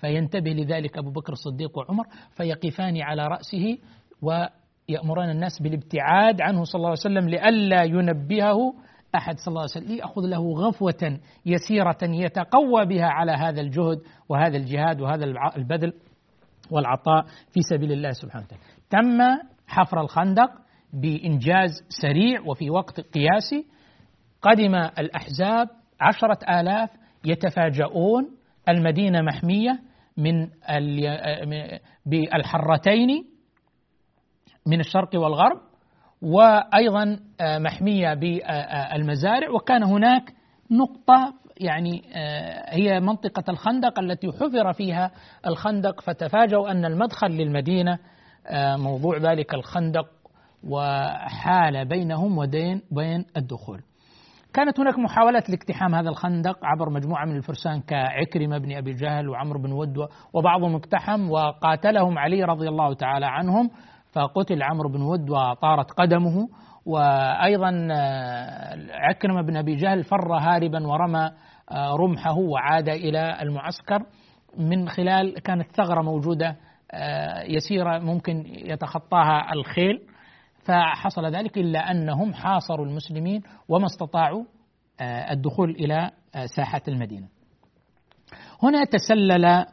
فينتبه 0.00 0.50
لذلك 0.50 0.98
أبو 0.98 1.10
بكر 1.10 1.32
الصديق 1.32 1.78
وعمر 1.78 2.04
فيقفان 2.30 3.02
على 3.02 3.26
رأسه 3.26 3.78
ويأمران 4.22 5.30
الناس 5.30 5.62
بالابتعاد 5.62 6.40
عنه 6.40 6.64
صلى 6.64 6.78
الله 6.78 6.88
عليه 6.88 7.00
وسلم 7.00 7.28
لئلا 7.28 7.82
ينبهه 7.84 8.74
أحد 9.14 9.38
صلى 9.38 9.48
الله 9.48 9.60
عليه 9.60 9.70
وسلم 9.70 9.96
يأخذ 9.98 10.22
له 10.22 10.52
غفوة 10.52 11.18
يسيرة 11.46 11.98
يتقوى 12.02 12.86
بها 12.86 13.06
على 13.06 13.32
هذا 13.32 13.60
الجهد 13.60 13.98
وهذا 14.28 14.56
الجهاد 14.56 15.00
وهذا 15.00 15.24
البذل 15.56 15.92
والعطاء 16.70 17.24
في 17.24 17.60
سبيل 17.70 17.92
الله 17.92 18.10
سبحانه 18.10 18.44
وتعالى. 18.44 18.62
تم 18.90 19.18
حفر 19.66 20.00
الخندق 20.00 20.50
بإنجاز 20.92 21.70
سريع 21.88 22.40
وفي 22.46 22.70
وقت 22.70 23.00
قياسي. 23.00 23.66
قدم 24.42 24.74
الأحزاب 24.74 25.68
عشرة 26.00 26.38
آلاف 26.60 26.90
يتفاجؤون. 27.24 28.36
المدينة 28.68 29.22
محمية 29.22 29.80
من 30.16 30.48
بالحرتين 32.06 33.24
من 34.66 34.80
الشرق 34.80 35.10
والغرب. 35.14 35.60
وأيضا 36.24 37.18
محمية 37.40 38.14
بالمزارع. 38.14 39.50
وكان 39.50 39.82
هناك 39.82 40.32
نقطة 40.70 41.34
يعني 41.60 42.02
آه، 42.14 42.74
هي 42.74 43.00
منطقة 43.00 43.42
الخندق 43.48 43.98
التي 43.98 44.32
حفر 44.32 44.72
فيها 44.72 45.10
الخندق 45.46 46.00
فتفاجأوا 46.00 46.70
أن 46.70 46.84
المدخل 46.84 47.26
للمدينة 47.26 47.98
آه، 48.46 48.76
موضوع 48.76 49.16
ذلك 49.18 49.54
الخندق 49.54 50.06
وحال 50.68 51.88
بينهم 51.88 52.38
وبين 52.38 52.82
بين 52.90 53.24
الدخول. 53.36 53.80
كانت 54.54 54.80
هناك 54.80 54.98
محاولة 54.98 55.42
لاقتحام 55.48 55.94
هذا 55.94 56.08
الخندق 56.08 56.58
عبر 56.62 56.90
مجموعة 56.90 57.24
من 57.24 57.36
الفرسان 57.36 57.80
كعكرمة 57.80 58.58
بن 58.58 58.76
أبي 58.76 58.92
جهل 58.92 59.28
وعمرو 59.28 59.62
بن 59.62 59.72
ود 59.72 60.08
وبعضهم 60.32 60.74
اقتحم 60.74 61.30
وقاتلهم 61.30 62.18
علي 62.18 62.44
رضي 62.44 62.68
الله 62.68 62.94
تعالى 62.94 63.26
عنهم. 63.26 63.70
فقتل 64.14 64.62
عمرو 64.62 64.88
بن 64.88 65.02
ود 65.02 65.30
وطارت 65.30 65.90
قدمه. 65.90 66.48
وأيضا 66.86 67.88
آه، 67.92 68.76
عكرمة 68.90 69.42
بن 69.42 69.56
أبي 69.56 69.74
جهل 69.74 70.04
فر 70.04 70.34
هاربا 70.34 70.86
ورمى 70.86 71.30
آه، 71.70 71.96
رمحه 71.96 72.38
وعاد 72.38 72.88
إلى 72.88 73.42
المعسكر. 73.42 74.02
من 74.58 74.88
خلال 74.88 75.38
كانت 75.38 75.76
ثغرة 75.76 76.02
موجودة 76.02 76.56
آه، 76.92 77.42
يسيرة 77.42 77.98
ممكن 77.98 78.44
يتخطاها 78.46 79.52
الخيل. 79.52 80.00
فحصل 80.64 81.26
ذلك 81.26 81.58
إلا 81.58 81.90
أنهم 81.90 82.34
حاصروا 82.34 82.86
المسلمين 82.86 83.42
وما 83.68 83.86
استطاعوا 83.86 84.44
الدخول 85.30 85.70
إلى 85.70 86.10
ساحة 86.56 86.82
المدينة. 86.88 87.28
هنا 88.62 88.84
تسلل 88.84 89.64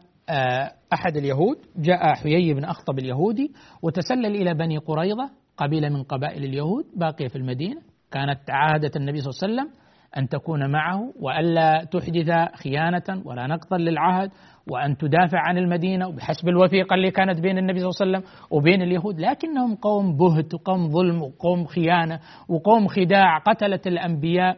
أحد 0.93 1.17
اليهود 1.17 1.57
جاء 1.77 2.13
حيي 2.13 2.53
بن 2.53 2.63
أخطب 2.63 2.99
اليهودي 2.99 3.51
وتسلل 3.83 4.35
إلى 4.35 4.53
بني 4.53 4.77
قريظة 4.77 5.29
قبيلة 5.57 5.89
من 5.89 6.03
قبائل 6.03 6.43
اليهود 6.43 6.85
باقية 6.95 7.27
في 7.27 7.35
المدينة. 7.35 7.81
كانت 8.11 8.39
عادة 8.49 8.91
النبي 8.95 9.19
صلى 9.19 9.31
الله 9.31 9.39
عليه 9.43 9.53
وسلم 9.53 9.81
أن 10.17 10.29
تكون 10.29 10.71
معه 10.71 11.13
وألا 11.19 11.83
تحدث 11.83 12.55
خيانة 12.63 13.21
ولا 13.25 13.47
نقضا 13.47 13.77
للعهد 13.77 14.31
وأن 14.71 14.97
تدافع 14.97 15.39
عن 15.39 15.57
المدينة 15.57 16.11
بحسب 16.11 16.47
الوثيقة 16.49 16.93
اللي 16.93 17.11
كانت 17.11 17.39
بين 17.39 17.57
النبي 17.57 17.79
صلى 17.79 17.89
الله 17.89 18.17
عليه 18.17 18.27
وسلم 18.27 18.47
وبين 18.51 18.81
اليهود. 18.81 19.19
لكنهم 19.19 19.75
قوم 19.75 20.17
بهت 20.17 20.53
وقوم 20.53 20.89
ظلم 20.89 21.21
وقوم 21.21 21.65
خيانة 21.65 22.19
وقوم 22.49 22.87
خداع 22.87 23.37
قتلت 23.37 23.87
الأنبياء. 23.87 24.57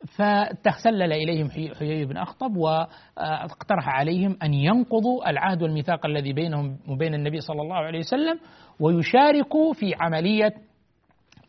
فتسلل 0.00 1.12
إليهم 1.12 1.50
حيي 1.78 2.04
بن 2.04 2.16
أخطب 2.16 2.56
واقترح 2.56 3.88
عليهم 3.88 4.36
أن 4.42 4.54
ينقضوا 4.54 5.30
العهد 5.30 5.62
والميثاق 5.62 6.06
الذي 6.06 6.32
بينهم 6.32 6.78
وبين 6.88 7.14
النبي 7.14 7.40
صلى 7.40 7.62
الله 7.62 7.76
عليه 7.76 7.98
وسلم 7.98 8.38
ويشاركوا 8.80 9.72
في 9.72 9.94
عملية 10.00 10.54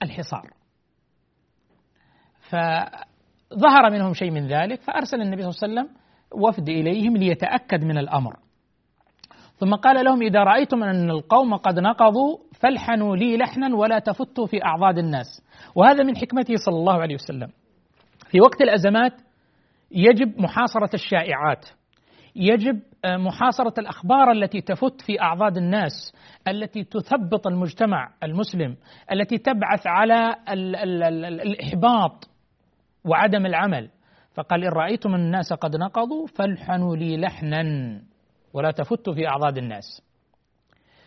الحصار. 0.03 0.49
فظهر 2.49 3.89
منهم 3.91 4.13
شيء 4.13 4.31
من 4.31 4.47
ذلك 4.47 4.81
فأرسل 4.81 5.21
النبي 5.21 5.41
صلى 5.41 5.51
الله 5.51 5.81
عليه 5.81 5.89
وسلم 5.89 6.01
وفد 6.43 6.69
إليهم 6.69 7.17
ليتأكد 7.17 7.83
من 7.83 7.97
الأمر. 7.97 8.35
ثم 9.55 9.75
قال 9.75 10.05
لهم 10.05 10.21
إذا 10.21 10.43
رأيتم 10.43 10.83
أن 10.83 11.09
القوم 11.09 11.55
قد 11.55 11.79
نقضوا 11.79 12.37
فالحنوا 12.59 13.15
لي 13.15 13.37
لحنا 13.37 13.75
ولا 13.75 13.99
تفتوا 13.99 14.45
في 14.45 14.65
أعضاد 14.65 14.97
الناس. 14.97 15.27
وهذا 15.75 16.03
من 16.03 16.17
حكمته 16.17 16.55
صلى 16.65 16.75
الله 16.75 17.01
عليه 17.01 17.15
وسلم. 17.15 17.49
في 18.31 18.41
وقت 18.41 18.61
الأزمات 18.61 19.13
يجب 19.91 20.41
محاصرة 20.41 20.89
الشائعات 20.93 21.65
يجب 22.35 22.79
آه، 23.05 23.17
محاصرة 23.17 23.73
الأخبار 23.77 24.31
التي 24.31 24.61
تفت 24.61 25.01
في 25.01 25.21
أعضاد 25.21 25.57
الناس 25.57 26.13
التي 26.47 26.83
تثبط 26.83 27.47
المجتمع 27.47 28.09
المسلم 28.23 28.75
التي 29.11 29.37
تبعث 29.37 29.87
على 29.87 30.35
الإحباط 31.43 32.29
وعدم 33.05 33.45
العمل. 33.45 33.89
فقال 34.33 34.63
إن 34.63 34.69
رأيتم 34.69 35.15
الناس 35.15 35.53
قد 35.53 35.75
نقضوا 35.75 36.27
فالحنوا 36.27 36.95
لي 36.95 37.17
لحنا 37.17 37.63
ولا 38.53 38.71
تفتوا 38.71 39.13
في 39.13 39.27
أعضاد 39.27 39.57
الناس. 39.57 40.01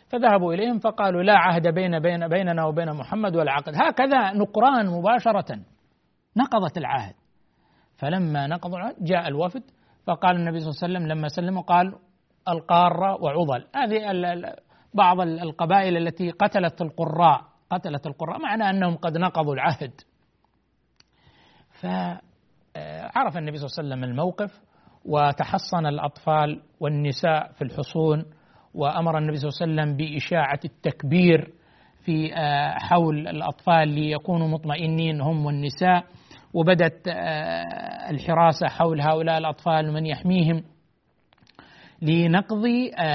فذهبوا 0.09 0.55
إليهم 0.55 0.79
فقالوا 0.79 1.23
لا 1.23 1.39
عهد 1.39 1.69
بين 1.69 1.99
بين 1.99 2.29
بيننا 2.29 2.65
وبين 2.65 2.93
محمد 2.93 3.37
ولا 3.37 3.53
عقد 3.53 3.73
هكذا 3.75 4.33
نقران 4.33 4.87
مباشرة. 4.87 5.59
نقضت 6.37 6.79
العهد. 6.79 7.15
فلما 7.97 8.47
نقضوا 8.47 8.79
العهد 8.79 8.95
جاء 9.01 9.29
الوفد 9.29 9.63
فقال 10.07 10.37
النبي 10.37 10.61
صلى 10.61 10.71
الله 10.71 10.81
عليه 10.83 10.95
وسلم 10.95 11.07
لما 11.13 11.29
سلموا 11.29 11.63
قال 11.63 11.95
القارة 12.49 13.23
وعضل. 13.23 13.67
هذه 13.75 14.11
بعض 14.95 15.21
القبائل 15.21 15.97
التي 15.97 16.31
قتلت 16.31 16.83
القراء 16.83 17.41
قتلت 17.71 18.07
القراء 18.07 18.39
معنى 18.39 18.71
أنهم 18.71 18.97
قد 18.97 19.19
نقضوا 19.19 19.55
العهد. 19.55 20.01
ف 21.81 21.87
آه، 22.77 23.11
النبي 23.37 23.57
صلى 23.57 23.67
الله 23.67 23.79
عليه 23.79 23.89
وسلم 23.89 24.05
الموقف 24.05 24.61
وتحصن 25.05 25.87
الأطفال 25.87 26.63
والنساء 26.81 27.53
في 27.53 27.65
الحصون 27.65 28.25
وأمر 28.75 29.19
النبي 29.19 29.37
صلى 29.37 29.49
الله 29.49 29.83
عليه 29.83 29.93
وسلم 29.93 29.97
بإشاعة 29.97 30.61
التكبير 30.65 31.53
في 32.05 32.35
آه، 32.35 32.79
حول 32.79 33.29
الأطفال 33.29 33.89
ليكونوا 33.89 34.49
مطمئنين 34.49 35.21
هم 35.21 35.47
والنساء. 35.47 36.05
وبدت 36.55 37.09
آه، 37.09 38.11
الحراسة 38.11 38.69
حول 38.69 39.01
هؤلاء 39.01 39.39
الأطفال 39.39 39.89
ومن 39.89 40.07
يحميهم 40.07 40.63
لنقض 42.03 42.65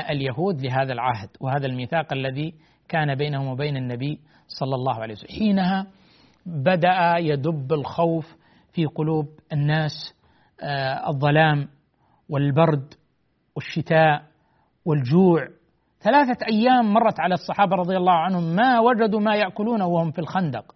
اليهود 0.09 0.61
لهذا 0.61 0.93
العهد 0.93 1.29
وهذا 1.41 1.65
الميثاق 1.65 2.13
الذي 2.13 2.53
كان 2.89 3.15
بينهم 3.15 3.47
وبين 3.47 3.77
النبي 3.77 4.19
صلى 4.47 4.75
الله 4.75 5.01
عليه 5.01 5.13
وسلم. 5.13 5.39
حينها 5.39 5.87
بدأ 6.45 7.17
يدب 7.17 7.73
الخوف 7.73 8.35
في 8.73 8.85
قلوب 8.85 9.27
الناس 9.53 9.91
آه، 10.63 11.09
الظلام 11.09 11.67
والبرد 12.29 12.93
والشتاء 13.55 14.23
والجوع. 14.85 15.47
ثلاثة 16.01 16.45
أيام 16.51 16.93
مرت 16.93 17.19
على 17.19 17.33
الصحابة 17.33 17.75
رضي 17.75 17.97
الله 17.97 18.13
عنهم 18.13 18.43
ما 18.55 18.79
وجدوا 18.79 19.19
ما 19.19 19.35
يأكلونه 19.35 19.87
وهم 19.87 20.11
في 20.11 20.19
الخندق 20.19 20.75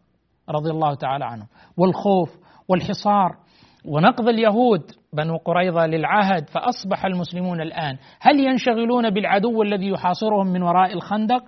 رضي 0.49 0.69
الله 0.69 0.95
تعالى 0.95 1.26
عنهم. 1.26 1.47
والخوف 1.78 2.42
والحصار 2.69 3.36
ونقض 3.86 4.28
اليهود 4.28 4.82
بنو 5.13 5.38
قريظة 5.38 5.86
للعهد 5.86 6.49
فأصبح 6.49 7.06
المسلمون 7.06 7.62
الآن. 7.62 7.97
هل 8.21 8.39
ينشغلون 8.39 9.10
بالعدو 9.10 9.63
الذي 9.63 9.88
يحاصرهم 9.88 10.47
من 10.47 10.63
وراء 10.63 10.93
الخندق؟ 10.93 11.43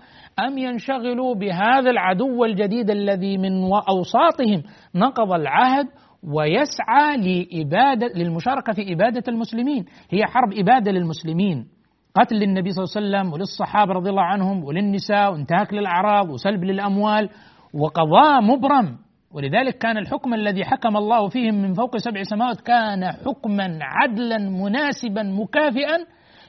أم 0.48 0.58
ينشغلوا 0.58 1.36
بهذا 1.36 1.90
العدو 1.90 2.46
الجديد 2.46 2.90
الذي 2.90 3.38
من 3.38 3.64
أوساطهم 3.90 4.64
نقض 4.96 5.34
العهد 5.34 5.88
ويسعى 6.24 7.18
لإبادة 7.18 8.08
للمشاركة 8.16 8.74
في 8.74 8.94
إبادة 8.94 9.24
المسلمين؟ 9.28 9.86
هي 10.12 10.26
حرب 10.26 10.54
إبادة 10.54 10.92
للمسلمين. 10.92 11.68
قتل 12.16 12.36
للنبي 12.36 12.72
صلى 12.72 12.84
الله 12.84 12.96
عليه 12.96 13.08
وسلم 13.08 13.34
وللصحابة 13.34 13.94
رضي 13.94 14.10
الله 14.10 14.24
عنهم 14.24 14.64
وللنساء 14.64 15.32
وانتهاك 15.32 15.74
للأعراض 15.74 16.30
وسلب 16.30 16.64
للأموال 16.64 17.30
وقضاء 17.74 18.42
مبرم 18.42 18.98
ولذلك 19.36 19.78
كان 19.78 19.98
الحكم 19.98 20.34
الذي 20.34 20.66
حكم 20.66 20.98
الله 20.98 21.30
فيهم 21.30 21.56
من 21.56 21.74
فوق 21.74 21.98
سبع 21.98 22.24
سماوات 22.24 22.62
كان 22.62 23.12
حكما 23.12 23.80
عدلا 23.82 24.38
مناسبا 24.38 25.24
مكافئا 25.24 25.98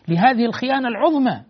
لهذه 0.09 0.47
الخيانة 0.47 0.89
العظمى 0.89 1.43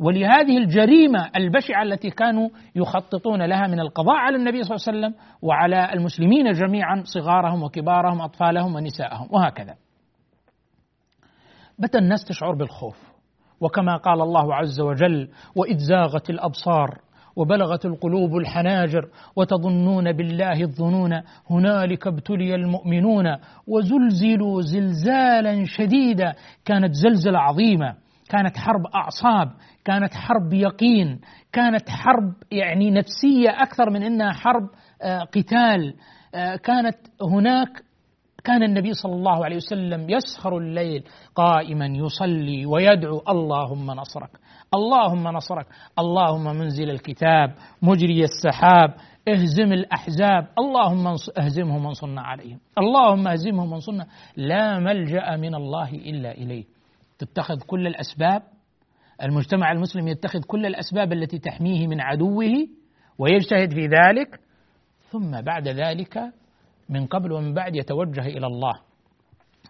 ولهذه 0.00 0.58
الجريمة 0.58 1.30
البشعة 1.36 1.82
التي 1.82 2.10
كانوا 2.10 2.48
يخططون 2.76 3.42
لها 3.42 3.66
من 3.66 3.80
القضاء 3.80 4.16
على 4.16 4.36
النبي 4.36 4.62
صلى 4.62 4.76
الله 4.76 4.86
عليه 4.88 4.98
وسلم 4.98 5.24
وعلى 5.42 5.92
المسلمين 5.92 6.52
جميعا 6.52 7.02
صغارهم 7.04 7.62
وكبارهم 7.62 8.20
أطفالهم 8.20 8.74
ونساءهم 8.74 9.28
وهكذا. 9.30 9.74
بدا 11.78 11.98
الناس 11.98 12.24
تشعر 12.24 12.54
بالخوف؟ 12.54 13.14
وكما 13.60 13.96
قال 13.96 14.20
الله 14.20 14.54
عز 14.54 14.80
وجل 14.80 15.28
وإذ 15.56 15.76
زاغت 15.78 16.30
الأبصار 16.30 17.03
وبلغت 17.36 17.84
القلوب 17.84 18.36
الحناجر 18.36 19.08
وتظنون 19.36 20.12
بالله 20.12 20.60
الظنون 20.60 21.22
هنالك 21.50 22.06
ابتلي 22.06 22.54
المؤمنون 22.54 23.24
وزلزلوا 23.66 24.60
زلزالا 24.60 25.64
شديدا. 25.64 26.34
كانت 26.64 26.94
زلزلة 26.94 27.38
عظيمة 27.38 27.94
كانت 28.28 28.56
حرب 28.56 28.86
أعصاب 28.94 29.48
كانت 29.84 30.14
حرب 30.14 30.52
يقين 30.52 31.20
كانت 31.52 31.88
حرب 31.88 32.32
يعني 32.52 32.90
نفسية 32.90 33.50
أكثر 33.50 33.90
من 33.90 34.02
أنها 34.02 34.32
حرب 34.32 34.68
آه، 35.02 35.20
قتال. 35.20 35.94
آه، 36.34 36.56
كانت 36.56 36.96
هناك 37.32 37.68
كان 38.44 38.62
النبي 38.62 38.92
صلى 38.92 39.12
الله 39.12 39.44
عليه 39.44 39.56
وسلم 39.56 40.10
يسهر 40.10 40.58
الليل 40.58 41.04
قائما 41.34 41.86
يصلي 41.86 42.66
ويدعو 42.66 43.22
اللهم 43.28 43.86
نصرك. 43.90 44.30
اللهم 44.74 45.28
نصرك. 45.28 45.66
اللهم 45.98 46.44
منزل 46.44 46.90
الكتاب 46.90 47.54
مجري 47.82 48.24
السحاب 48.24 48.94
اهزم 49.28 49.72
الأحزاب. 49.72 50.46
اللهم 50.58 51.06
اهزمهم 51.38 51.84
وانصرنا 51.84 52.22
عليهم. 52.22 52.58
اللهم 52.78 53.28
اهزمهم 53.28 53.72
وانصرنا 53.72 54.06
لا 54.36 54.78
ملجأ 54.78 55.36
من 55.36 55.54
الله 55.54 55.90
إلا 55.90 56.32
إليه. 56.32 56.64
تتخذ 57.18 57.60
كل 57.66 57.86
الأسباب 57.86 58.42
المجتمع 59.22 59.72
المسلم 59.72 60.08
يتخذ 60.08 60.40
كل 60.40 60.66
الأسباب 60.66 61.12
التي 61.12 61.38
تحميه 61.38 61.86
من 61.86 62.00
عدوه 62.00 62.66
ويجتهد 63.18 63.70
في 63.70 63.86
ذلك. 63.86 64.40
ثم 65.10 65.40
بعد 65.40 65.68
ذلك 65.68 66.32
من 66.88 67.06
قبل 67.06 67.32
ومن 67.32 67.54
بعد 67.54 67.76
يتوجه 67.76 68.26
إلى 68.26 68.46
الله. 68.46 68.74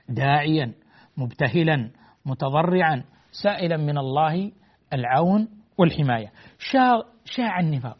داعيا 0.08 0.72
مبتهلا 1.16 1.90
متضرعا 2.26 3.04
سائلا 3.42 3.76
من 3.76 3.98
الله 3.98 4.52
العون 4.92 5.48
والحماية. 5.78 6.32
شاع, 6.58 7.02
شاع 7.24 7.60
النفاق 7.60 7.96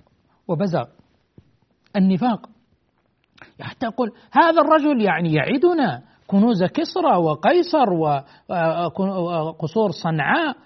وبزغ. 0.49 0.85
النفاق 1.97 2.47
حتى 3.61 3.87
يقول 3.87 4.13
هذا 4.33 4.61
الرجل 4.61 5.03
يعني 5.03 5.35
يعدنا 5.35 6.03
كنوز 6.27 6.65
كسرى 6.65 7.17
وقيصر 7.17 7.93
وقصور 8.51 9.91
صنعاء 9.91 10.57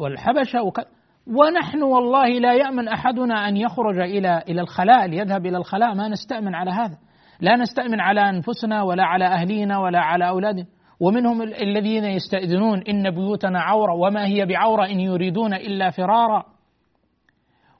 والحبشة 0.00 0.72
ونحن 1.26 1.82
والله 1.82 2.28
لا 2.28 2.54
يأمن 2.54 2.88
أحدنا 2.88 3.48
أن 3.48 3.56
يخرج 3.56 3.98
إلى 3.98 4.42
إلى 4.48 4.60
الخلاء 4.60 5.06
ليذهب 5.06 5.46
إلى 5.46 5.56
الخلاء. 5.56 5.94
ما 5.94 6.08
نستأمن 6.08 6.54
على 6.54 6.70
هذا. 6.70 6.98
لا 7.40 7.56
نستأمن 7.56 8.00
على 8.00 8.20
أنفسنا 8.20 8.82
ولا 8.82 9.04
على 9.04 9.26
أهلينا 9.26 9.78
ولا 9.78 10.00
على 10.00 10.28
أولادنا. 10.28 10.66
ومنهم 11.00 11.42
الذين 11.42 12.04
يستأذنون 12.04 12.82
إن 12.88 13.10
بيوتنا 13.10 13.60
عورة 13.60 13.94
وما 13.94 14.26
هي 14.26 14.46
بعورة 14.46 14.86
إن 14.86 15.00
يريدون 15.00 15.54
إلا 15.54 15.90
فرارا. 15.90 16.44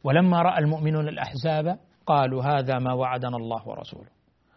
ولما 0.04 0.42
رأى 0.42 0.59
المؤمنون 0.59 1.09
الأحزاب 1.09 1.78
قالوا 2.07 2.42
هذا 2.42 2.78
ما 2.78 2.92
وعدنا 2.92 3.37
الله 3.37 3.68
ورسوله 3.68 4.09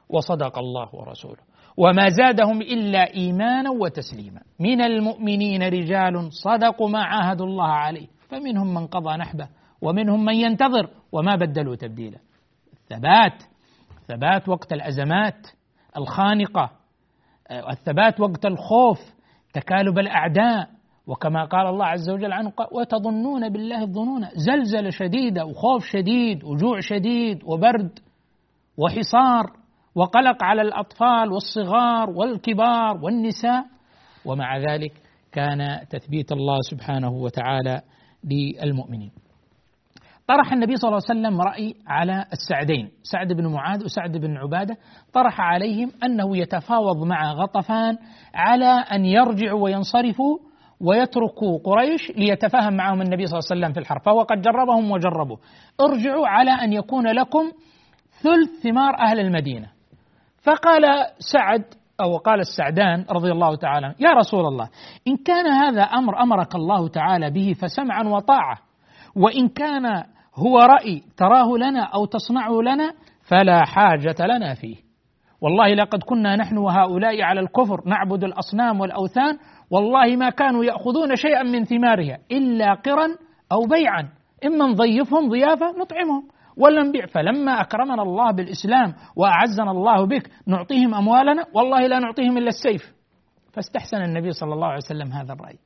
وصدق 0.09 0.57
الله 0.59 0.95
ورسوله 0.95 1.41
وما 1.77 2.09
زادهم 2.09 2.61
إلا 2.61 3.13
إيمانا 3.13 3.69
وتسليما. 3.69 4.41
من 4.59 4.81
المؤمنين 4.81 5.63
رجال 5.63 6.33
صدقوا 6.33 6.89
ما 6.89 7.03
عاهدوا 7.03 7.45
الله 7.45 7.71
عليه. 7.71 8.07
فمنهم 8.29 8.73
من 8.73 8.87
قضى 8.87 9.17
نحبه 9.17 9.49
ومنهم 9.81 10.25
من 10.25 10.35
ينتظر 10.35 10.89
وما 11.11 11.35
بدلوا 11.35 11.75
تبديلا. 11.75 12.19
الثبات 12.73 13.43
الثبات 14.01 14.49
وقت 14.49 14.73
الأزمات 14.73 15.47
الخانقة 15.97 16.80
الثبات 17.51 18.19
وقت 18.19 18.45
الخوف 18.45 18.99
تكالب 19.53 19.99
الأعداء 19.99 20.69
وكما 21.07 21.45
قال 21.45 21.67
الله 21.67 21.85
عز 21.85 22.09
وجل 22.09 22.33
عنه 22.33 22.53
وتظنون 22.71 23.49
بالله 23.49 23.81
الظنون 23.81 24.27
زلزلة 24.35 24.89
شديدة 24.89 25.45
وخوف 25.45 25.85
شديد 25.85 26.43
وجوع 26.43 26.79
شديد 26.79 27.39
وبرد 27.45 27.99
وحصار 28.77 29.45
وقلق 29.95 30.43
على 30.43 30.61
الأطفال 30.61 31.31
والصغار 31.31 32.09
والكبار 32.09 32.97
والنساء. 33.03 33.65
ومع 34.25 34.57
ذلك 34.57 34.91
كان 35.31 35.79
تثبيت 35.89 36.31
الله 36.31 36.57
سبحانه 36.71 37.11
وتعالى 37.11 37.81
للمؤمنين. 38.23 39.11
طرح 40.31 40.53
النبي 40.53 40.75
صلى 40.75 40.89
الله 40.89 41.01
عليه 41.09 41.19
وسلم 41.19 41.41
رأي 41.41 41.75
على 41.87 42.25
السعدين 42.33 42.89
سعد 43.03 43.33
بن 43.33 43.47
معاذ 43.47 43.83
وسعد 43.83 44.17
بن 44.17 44.37
عبادة 44.37 44.77
طرح 45.13 45.41
عليهم 45.41 45.91
أنه 46.03 46.37
يتفاوض 46.37 47.03
مع 47.03 47.33
غطفان 47.33 47.97
على 48.35 48.65
أن 48.65 49.05
يرجعوا 49.05 49.63
وينصرفوا 49.63 50.37
ويتركوا 50.81 51.59
قريش 51.63 52.11
ليتفاهم 52.17 52.73
معهم 52.73 53.01
النبي 53.01 53.25
صلى 53.25 53.39
الله 53.39 53.47
عليه 53.51 53.59
وسلم 53.61 53.73
في 53.73 53.79
الحرب 53.79 54.01
فهو 54.01 54.21
قد 54.21 54.41
جربهم 54.41 54.91
وجربوا. 54.91 55.37
ارجعوا 55.81 56.27
على 56.27 56.51
أن 56.51 56.73
يكون 56.73 57.07
لكم 57.07 57.51
ثلث 58.21 58.63
ثمار 58.63 58.99
أهل 58.99 59.19
المدينة. 59.19 59.67
فقال 60.43 60.83
سعد 61.19 61.63
أو 62.01 62.17
قال 62.17 62.39
السعدان 62.39 63.05
رضي 63.09 63.31
الله 63.31 63.55
تعالى 63.55 63.95
يا 63.99 64.09
رسول 64.09 64.45
الله 64.45 64.69
إن 65.07 65.17
كان 65.17 65.47
هذا 65.47 65.81
أمر 65.81 66.21
أمرك 66.21 66.55
الله 66.55 66.87
تعالى 66.87 67.29
به 67.31 67.53
فسمعا 67.61 68.03
وطاعة 68.03 68.57
وإن 69.15 69.49
كان 69.49 70.03
هو 70.35 70.59
رأي 70.59 71.01
تراه 71.17 71.57
لنا 71.57 71.83
أو 71.83 72.05
تصنعه 72.05 72.61
لنا 72.61 72.93
فلا 73.21 73.65
حاجة 73.65 74.15
لنا 74.19 74.53
فيه. 74.53 74.75
والله 75.41 75.73
لقد 75.73 76.03
كنا 76.03 76.35
نحن 76.35 76.57
وهؤلاء 76.57 77.21
على 77.21 77.39
الكفر 77.39 77.81
نعبد 77.85 78.23
الأصنام 78.23 78.79
والأوثان 78.79 79.37
والله 79.71 80.15
ما 80.15 80.29
كانوا 80.29 80.65
يأخذون 80.65 81.15
شيئا 81.15 81.43
من 81.43 81.63
ثمارها 81.63 82.17
إلا 82.31 82.73
قرا 82.73 83.07
أو 83.51 83.65
بيعا. 83.65 84.09
إما 84.45 84.65
نضيفهم 84.65 85.29
ضيافة 85.29 85.71
نطعمهم. 85.71 86.27
ولا 86.57 86.83
نبيع 86.83 87.05
فلما 87.05 87.61
أكرمنا 87.61 88.01
الله 88.01 88.31
بالإسلام 88.31 88.93
وأعزنا 89.15 89.71
الله 89.71 90.05
بك 90.05 90.29
نعطيهم 90.47 90.95
أموالنا 90.95 91.45
والله 91.53 91.87
لا 91.87 91.99
نعطيهم 91.99 92.37
إلا 92.37 92.47
السيف. 92.47 92.93
فاستحسن 93.53 93.97
النبي 93.97 94.31
صلى 94.31 94.53
الله 94.53 94.67
عليه 94.67 94.77
وسلم 94.77 95.11
هذا 95.11 95.33
الرأي. 95.33 95.57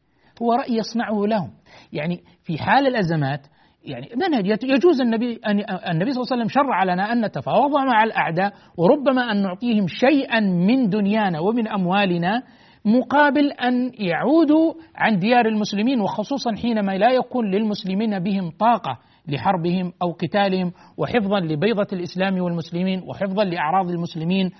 هو 0.42 0.54
رأي 0.54 0.76
يصنعه 0.76 1.26
لهم. 1.28 1.52
يعني 1.94 2.20
في 2.44 2.58
حال 2.58 2.88
الأزمات 2.88 3.48
يعني 3.86 4.10
منهج 4.16 4.46
يجوز 4.64 5.02
النبي 5.02 5.40
أن 5.48 5.60
النبي 5.92 6.12
صلى 6.12 6.22
الله 6.22 6.32
عليه 6.32 6.44
وسلم 6.44 6.48
شرع 6.48 6.84
لنا 6.84 7.12
أن 7.12 7.26
نتفاوض 7.26 7.72
مع 7.72 8.04
الأعداء 8.04 8.54
وربما 8.78 9.32
أن 9.32 9.42
نعطيهم 9.42 9.88
شيئا 9.88 10.40
من 10.40 10.90
دنيانا 10.90 11.40
ومن 11.40 11.68
أموالنا 11.68 12.44
مقابل 12.86 13.52
أن 13.52 13.92
يعودوا 14.00 14.74
عن 14.96 15.20
ديار 15.20 15.46
المسلمين 15.46 16.02
وخصوصا 16.02 16.56
حينما 16.62 16.92
لا 16.98 17.12
يكون 17.12 17.52
للمسلمين 17.52 18.20
بهم 18.20 18.52
طاقة 18.60 18.98
لحربهم 19.28 19.94
أو 20.02 20.12
قتالهم 20.12 20.72
وحفظا 20.98 21.40
لبيضة 21.40 21.88
الإسلام 21.94 22.42
والمسلمين 22.42 23.04
وحفظا 23.08 23.44
لأعراض 23.44 23.90
المسلمين 23.90 24.52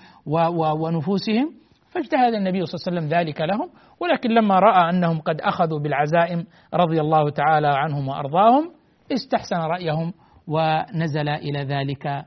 ونفوسهم. 0.82 1.50
فاجتهد 1.90 2.34
النبي 2.34 2.66
صلى 2.66 2.76
الله 2.76 2.86
عليه 2.88 3.08
وسلم 3.08 3.20
ذلك 3.20 3.42
لهم 3.42 3.70
ولكن 4.02 4.30
لما 4.30 4.60
رأى 4.60 4.90
أنهم 4.90 5.20
قد 5.20 5.42
أخذوا 5.42 5.80
بالعزائم 5.80 6.46
رضي 6.74 7.02
الله 7.02 7.30
تعالى 7.30 7.68
عنهم 7.68 8.08
وأرضاهم 8.08 8.72
استحسن 9.12 9.56
رأيهم 9.56 10.14
ونزل 10.48 11.30
إلى 11.30 11.60
ذلك 11.64 12.26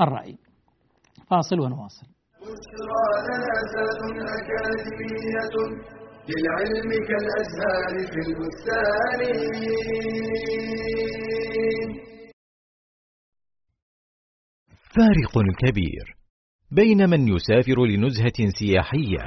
الرأي. 0.00 0.38
فاصل 1.30 1.60
ونواصل. 1.60 2.06
للعلم 6.30 6.90
كالأزهار 7.08 7.94
في 8.12 8.20
البستان. 8.28 9.20
فارق 14.96 15.34
كبير 15.58 16.16
بين 16.70 17.10
من 17.10 17.28
يسافر 17.28 17.84
لنزهة 17.86 18.50
سياحية 18.58 19.22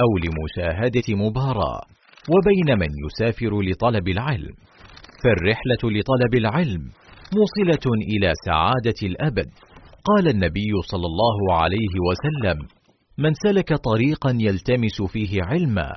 أو 0.00 0.18
لمشاهدة 0.24 1.08
مباراة 1.08 1.80
وبين 2.28 2.78
من 2.78 2.88
يسافر 3.06 3.60
لطلب 3.60 4.08
العلم. 4.08 4.54
فالرحلة 5.24 5.82
لطلب 5.98 6.34
العلم 6.34 6.82
موصلة 7.36 7.94
إلى 7.94 8.32
سعادة 8.46 9.00
الأبد. 9.02 9.50
قال 10.04 10.28
النبي 10.28 10.72
صلى 10.90 11.06
الله 11.06 11.54
عليه 11.54 11.94
وسلم 12.08 12.68
من 13.18 13.34
سلك 13.34 13.74
طريقا 13.74 14.36
يلتمس 14.40 15.02
فيه 15.02 15.42
علما 15.42 15.92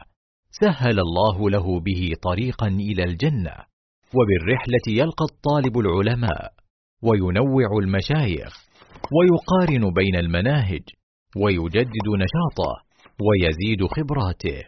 سهل 0.52 1.00
الله 1.00 1.50
له 1.50 1.80
به 1.80 2.12
طريقا 2.22 2.68
إلى 2.68 3.04
الجنة. 3.04 3.56
وبالرحلة 4.18 4.86
يلقى 4.88 5.26
الطالب 5.32 5.78
العلماء 5.78 6.52
وينوع 7.04 7.70
المشايخ 7.84 8.68
ويقارن 9.16 9.94
بين 9.94 10.16
المناهج 10.16 10.84
ويجدد 11.38 12.08
نشاطه 12.24 12.74
ويزيد 13.26 13.88
خبراته. 13.88 14.64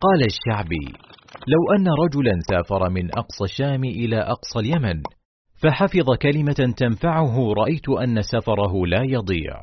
قال 0.00 0.20
الشعبي 0.26 1.07
لو 1.52 1.76
أن 1.76 1.88
رجلا 2.04 2.32
سافر 2.50 2.90
من 2.90 3.10
أقصى 3.18 3.44
الشام 3.44 3.84
إلى 3.84 4.16
أقصى 4.16 4.58
اليمن 4.58 5.02
فحفظ 5.62 6.16
كلمة 6.22 6.74
تنفعه 6.76 7.52
رأيت 7.52 7.88
أن 7.88 8.22
سفره 8.22 8.86
لا 8.86 9.02
يضيع. 9.02 9.54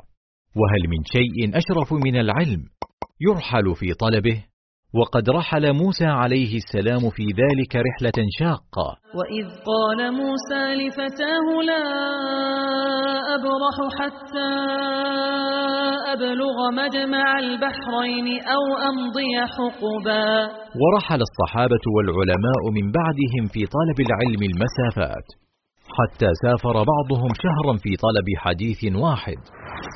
وهل 0.55 0.89
من 0.89 1.03
شيء 1.05 1.57
أشرف 1.57 1.93
من 1.93 2.15
العلم 2.15 2.63
يرحل 3.21 3.75
في 3.75 3.93
طلبه؟ 3.93 4.43
وقد 4.99 5.29
رحل 5.29 5.73
موسى 5.73 6.05
عليه 6.05 6.55
السلام 6.55 7.09
في 7.09 7.25
ذلك 7.41 7.73
رحلة 7.75 8.19
شاقة. 8.39 8.87
وإذ 9.17 9.47
قال 9.71 9.99
موسى 10.21 10.63
لفتاه 10.81 11.47
لا 11.69 11.85
أبرح 13.35 13.77
حتى 13.99 14.51
أبلغ 16.13 16.57
مجمع 16.81 17.39
البحرين 17.39 18.27
أو 18.55 18.63
أمضي 18.89 19.33
حقبا. 19.55 20.27
ورحل 20.81 21.21
الصحابة 21.29 21.83
والعلماء 21.95 22.61
من 22.77 22.91
بعدهم 22.91 23.43
في 23.53 23.61
طلب 23.77 23.97
العلم 24.07 24.41
المسافات 24.51 25.27
حتى 25.97 26.29
سافر 26.43 26.73
بعضهم 26.73 27.29
شهرا 27.43 27.77
في 27.77 27.95
طلب 28.05 28.27
حديث 28.37 28.95
واحد 29.03 29.37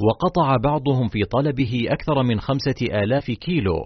وقطع 0.08 0.56
بعضهم 0.64 1.08
في 1.08 1.24
طلبه 1.24 1.86
أكثر 1.90 2.24
من 2.24 2.40
خمسة 2.40 3.04
آلاف 3.04 3.26
كيلو. 3.26 3.84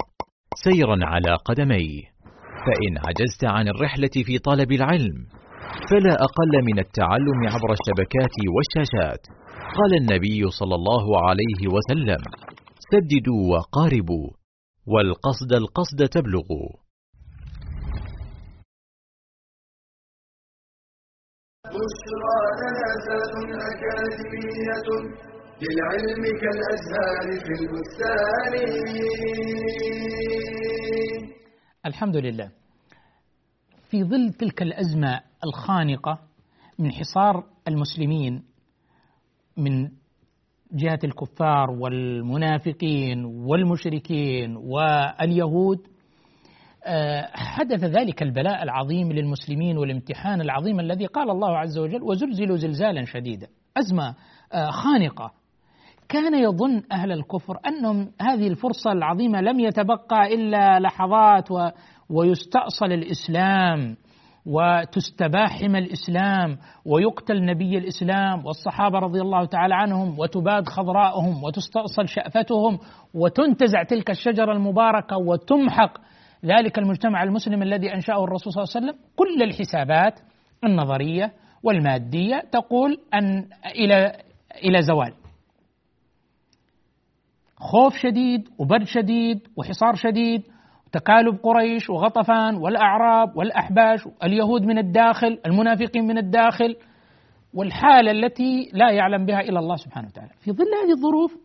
سيرا 0.55 0.97
على 1.01 1.35
قدميه 1.45 2.01
فإن 2.65 2.97
عجزت 2.97 3.45
عن 3.45 3.67
الرحلة 3.67 4.11
في 4.25 4.39
طلب 4.39 4.71
العلم 4.71 5.27
فلا 5.89 6.13
أقل 6.13 6.53
من 6.65 6.79
التعلم 6.79 7.39
عبر 7.53 7.71
الشبكات 7.71 8.35
والشاشات. 8.55 9.27
قال 9.77 9.91
النبي 10.01 10.49
صلى 10.59 10.75
الله 10.75 11.05
عليه 11.27 11.61
وسلم 11.75 12.21
سددوا 12.91 13.43
وقاربوا 13.51 14.29
والقصد 14.87 15.53
القصد 15.53 16.07
تبلغوا. 16.11 16.69
بشرى 21.65 22.37
أكاديمية 23.71 25.32
للعلم 25.63 26.23
كالأزهار 26.41 27.27
في 27.45 27.53
البستان. 27.61 28.53
الحمد 31.85 32.17
لله. 32.17 32.51
في 33.89 34.03
ظل 34.03 34.33
تلك 34.33 34.61
الأزمة 34.61 35.21
الخانقة 35.43 36.19
من 36.79 36.91
حصار 36.91 37.43
المسلمين 37.67 38.43
من 39.57 39.89
جهة 40.71 40.99
الكفار 41.03 41.71
والمنافقين 41.71 43.25
والمشركين 43.25 44.55
واليهود 44.57 45.79
آه، 46.85 47.29
حدث 47.33 47.83
ذلك 47.83 48.23
البلاء 48.23 48.63
العظيم 48.63 49.11
للمسلمين 49.11 49.77
والامتحان 49.77 50.41
العظيم 50.41 50.79
الذي 50.79 51.05
قال 51.05 51.29
الله 51.29 51.57
عز 51.57 51.77
وجل 51.77 52.03
وزلزلوا 52.03 52.57
زلزالا 52.57 53.05
شديدا. 53.05 53.47
أزمة 53.77 54.15
آه، 54.53 54.69
خانقة. 54.69 55.42
كان 56.09 56.43
يظن 56.43 56.81
أهل 56.91 57.11
الكفر 57.11 57.57
أنهم 57.67 58.11
هذه 58.21 58.47
الفرصة 58.47 58.91
العظيمة 58.91 59.41
لم 59.41 59.59
يتبقى 59.59 60.33
إلا 60.33 60.79
لحظات 60.79 61.51
و 61.51 61.69
ويستأصل 62.09 62.85
الإسلام 62.85 63.95
وتستباحم 64.45 65.75
الإسلام 65.75 66.57
ويقتل 66.85 67.45
نبي 67.45 67.77
الإسلام 67.77 68.45
والصحابة 68.45 68.99
رضي 68.99 69.21
الله 69.21 69.45
تعالى 69.45 69.75
عنهم 69.75 70.19
وتباد 70.19 70.67
خضراءهم 70.67 71.43
وتستأصل 71.43 72.07
شأفتهم 72.07 72.79
وتنتزع 73.13 73.83
تلك 73.83 74.09
الشجرة 74.09 74.51
المباركة 74.51 75.17
وتمحق 75.17 75.97
ذلك 76.45 76.79
المجتمع 76.79 77.23
المسلم 77.23 77.61
الذي 77.61 77.93
أنشأه 77.93 78.23
الرسول 78.23 78.53
صلى 78.53 78.63
الله 78.63 78.73
عليه 78.75 78.85
وسلم. 78.85 78.99
كل 79.15 79.43
الحسابات 79.43 80.19
النظرية 80.63 81.33
والمادية 81.63 82.43
تقول 82.51 82.97
أن 83.13 83.45
إلى 83.75 84.17
إلى 84.63 84.81
زوال. 84.81 85.13
خوف 87.63 87.97
شديد 87.97 88.49
وبرد 88.59 88.83
شديد 88.83 89.47
وحصار 89.57 89.95
شديد 89.95 90.43
تكالب 90.91 91.39
قريش 91.43 91.89
وغطفان 91.89 92.55
والأعراب 92.55 93.37
والأحباش 93.37 93.99
اليهود 94.23 94.61
من 94.61 94.77
الداخل 94.77 95.39
المنافقين 95.45 96.07
من 96.07 96.17
الداخل 96.17 96.75
والحالة 97.53 98.11
التي 98.11 98.69
لا 98.73 98.91
يعلم 98.91 99.25
بها 99.25 99.39
إلا 99.39 99.59
الله 99.59 99.75
سبحانه 99.75 100.07
وتعالى. 100.07 100.31
في 100.39 100.51
ظل 100.51 100.65
هذه 100.83 100.91
الظروف 100.97 101.37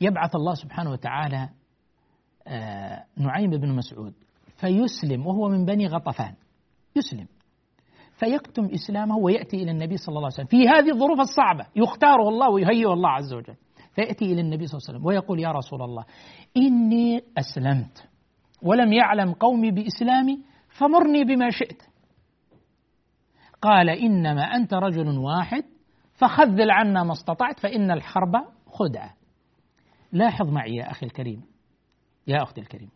يبعث 0.00 0.36
الله 0.36 0.54
سبحانه 0.54 0.90
وتعالى 0.90 1.48
آه، 2.48 3.04
نعيم 3.16 3.50
بن 3.50 3.68
مسعود 3.68 4.12
فيسلم 4.56 5.26
وهو 5.26 5.48
من 5.48 5.64
بني 5.64 5.86
غطفان. 5.86 6.34
يسلم. 6.96 7.26
فيكتم 8.12 8.64
إسلامه 8.64 9.16
ويأتي 9.16 9.56
إلى 9.56 9.70
النبي 9.70 9.96
صلى 9.96 10.08
الله 10.08 10.24
عليه 10.24 10.34
وسلم. 10.34 10.46
في 10.46 10.68
هذه 10.68 10.90
الظروف 10.94 11.20
الصعبة 11.20 11.66
يختاره 11.76 12.28
الله 12.28 12.50
ويهيئه 12.50 12.92
الله 12.92 13.10
عز 13.10 13.34
وجل. 13.34 13.56
فيأتي 13.96 14.24
إلى 14.24 14.40
النبي 14.40 14.66
صلى 14.66 14.78
الله 14.78 14.88
عليه 14.88 14.98
وسلم 14.98 15.06
ويقول 15.06 15.40
يا 15.40 15.52
رسول 15.52 15.82
الله 15.82 16.04
إني 16.56 17.22
أسلمت 17.38 18.08
ولم 18.62 18.92
يعلم 18.92 19.32
قومي 19.32 19.70
بإسلامي 19.70 20.44
فمرني 20.68 21.24
بما 21.24 21.50
شئت. 21.50 21.82
قال 23.62 23.90
إنما 23.90 24.42
أنت 24.42 24.74
رجل 24.74 25.18
واحد 25.18 25.64
فخذل 26.12 26.70
عنا 26.70 27.04
ما 27.04 27.12
استطعت 27.12 27.60
فإن 27.60 27.90
الحرب 27.90 28.32
خدعة. 28.66 29.14
لاحظ 30.12 30.50
معي 30.50 30.74
يا 30.74 30.90
أخي 30.90 31.06
الكريم 31.06 31.42
يا 32.26 32.42
أختي 32.42 32.60
الكريم. 32.60 32.90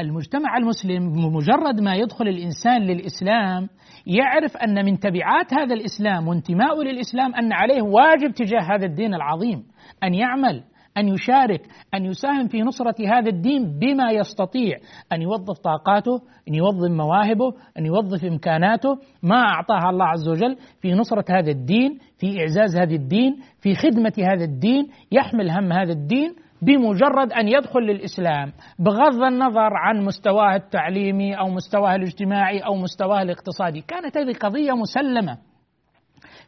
المجتمع 0.00 0.56
المسلم 0.56 1.12
بمجرد 1.12 1.80
ما 1.80 1.94
يدخل 1.94 2.28
الإنسان 2.28 2.82
للإسلام 2.82 3.68
يعرف 4.06 4.56
أن 4.56 4.84
من 4.84 4.98
تبعات 4.98 5.54
هذا 5.54 5.74
الإسلام 5.74 6.28
وانتماءه 6.28 6.82
للإسلام 6.82 7.34
أن 7.34 7.52
عليه 7.52 7.82
واجب 7.82 8.34
تجاه 8.34 8.74
هذا 8.74 8.86
الدين 8.86 9.14
العظيم. 9.14 9.64
أن 10.04 10.14
يعمل 10.14 10.64
أن 10.98 11.08
يشارك 11.08 11.60
أن 11.94 12.04
يساهم 12.04 12.48
في 12.48 12.62
نصرة 12.62 12.94
هذا 13.08 13.30
الدين 13.30 13.78
بما 13.78 14.10
يستطيع. 14.10 14.76
أن 15.12 15.22
يوظف 15.22 15.58
طاقاته 15.58 16.22
أن 16.48 16.54
يوظف 16.54 16.90
مواهبه 16.90 17.54
أن 17.78 17.86
يوظف 17.86 18.24
إمكاناته. 18.24 18.98
ما 19.22 19.36
أعطاها 19.36 19.90
الله 19.90 20.04
عز 20.04 20.28
وجل 20.28 20.56
في 20.80 20.92
نصرة 20.92 21.24
هذا 21.30 21.50
الدين 21.50 21.98
في 22.18 22.40
إعزاز 22.40 22.76
هذا 22.76 22.94
الدين 22.94 23.36
في 23.60 23.74
خدمة 23.74 24.12
هذا 24.18 24.44
الدين 24.44 24.88
يحمل 25.12 25.50
هم 25.50 25.72
هذا 25.72 25.92
الدين 25.92 26.43
بمجرد 26.66 27.32
أن 27.32 27.48
يدخل 27.48 27.80
للإسلام 27.80 28.52
بغض 28.78 29.22
النظر 29.22 29.70
عن 29.76 30.04
مستواه 30.04 30.56
التعليمي 30.56 31.38
أو 31.38 31.48
مستواه 31.48 31.94
الاجتماعي 31.94 32.58
أو 32.58 32.74
مستواه 32.74 33.22
الاقتصادي، 33.22 33.80
كانت 33.80 34.16
هذه 34.16 34.32
قضية 34.32 34.72
مسلمة. 34.72 35.38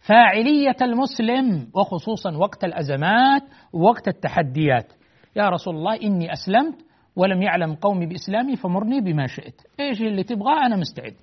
فاعلية 0.09 0.77
المسلم 0.83 1.69
وخصوصا 1.75 2.37
وقت 2.37 2.65
الأزمات 2.65 3.43
ووقت 3.73 4.09
التحديات. 4.09 4.93
يا 5.37 5.49
رسول 5.49 5.75
الله 5.75 5.95
إني 6.03 6.33
أسلمت 6.33 6.75
ولم 7.17 7.43
يعلم 7.43 7.75
قومي 7.75 8.07
بإسلامي 8.07 8.57
فمرني 8.57 9.01
بما 9.01 9.27
شئت، 9.27 9.61
إيش 9.81 10.01
اللي 10.01 10.23
تبغاه 10.23 10.67
أنا 10.67 10.77
مستعد. 10.77 11.15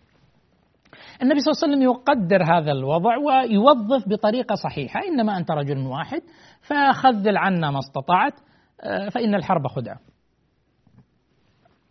النبي 1.22 1.40
صلى 1.40 1.52
الله 1.52 1.64
عليه 1.64 1.74
وسلم 1.74 1.82
يقدر 1.82 2.44
هذا 2.44 2.72
الوضع 2.72 3.18
ويوظف 3.18 4.10
بطريقة 4.10 4.56
صحيحة، 4.56 5.00
إنما 5.04 5.38
أنت 5.38 5.52
رجل 5.52 5.78
واحد 5.78 6.22
فخذل 6.62 7.38
عنا 7.38 7.72
ما 7.72 7.80
استطعت 7.80 8.34
فإن 9.12 9.36
الحرب 9.36 9.68
خدعة. 9.68 10.00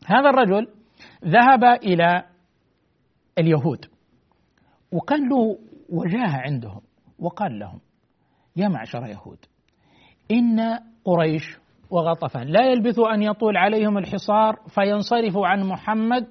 هذا 0.06 0.30
الرجل 0.30 0.68
ذهب 1.24 1.64
إلى 1.64 2.24
اليهود 3.38 3.86
وكان 4.92 5.28
له 5.28 5.58
وجاهة 5.88 6.40
عندهم 6.40 6.80
وقال 7.18 7.58
لهم 7.58 7.80
يا 8.56 8.68
معشر 8.68 9.06
يهود 9.06 9.38
إن 10.30 10.78
قريش 11.04 11.58
وغطفان 11.90 12.46
لا 12.46 12.70
يلبث 12.70 12.98
أن 12.98 13.22
يطول 13.22 13.56
عليهم 13.56 13.98
الحصار 13.98 14.56
فينصرفوا 14.68 15.46
عن 15.46 15.62
محمد 15.64 16.28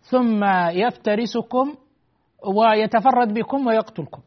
ثم 0.00 0.44
يفترسكم 0.70 1.74
ويتفرد 2.46 3.34
بكم 3.34 3.66
ويقتلكم. 3.66 4.22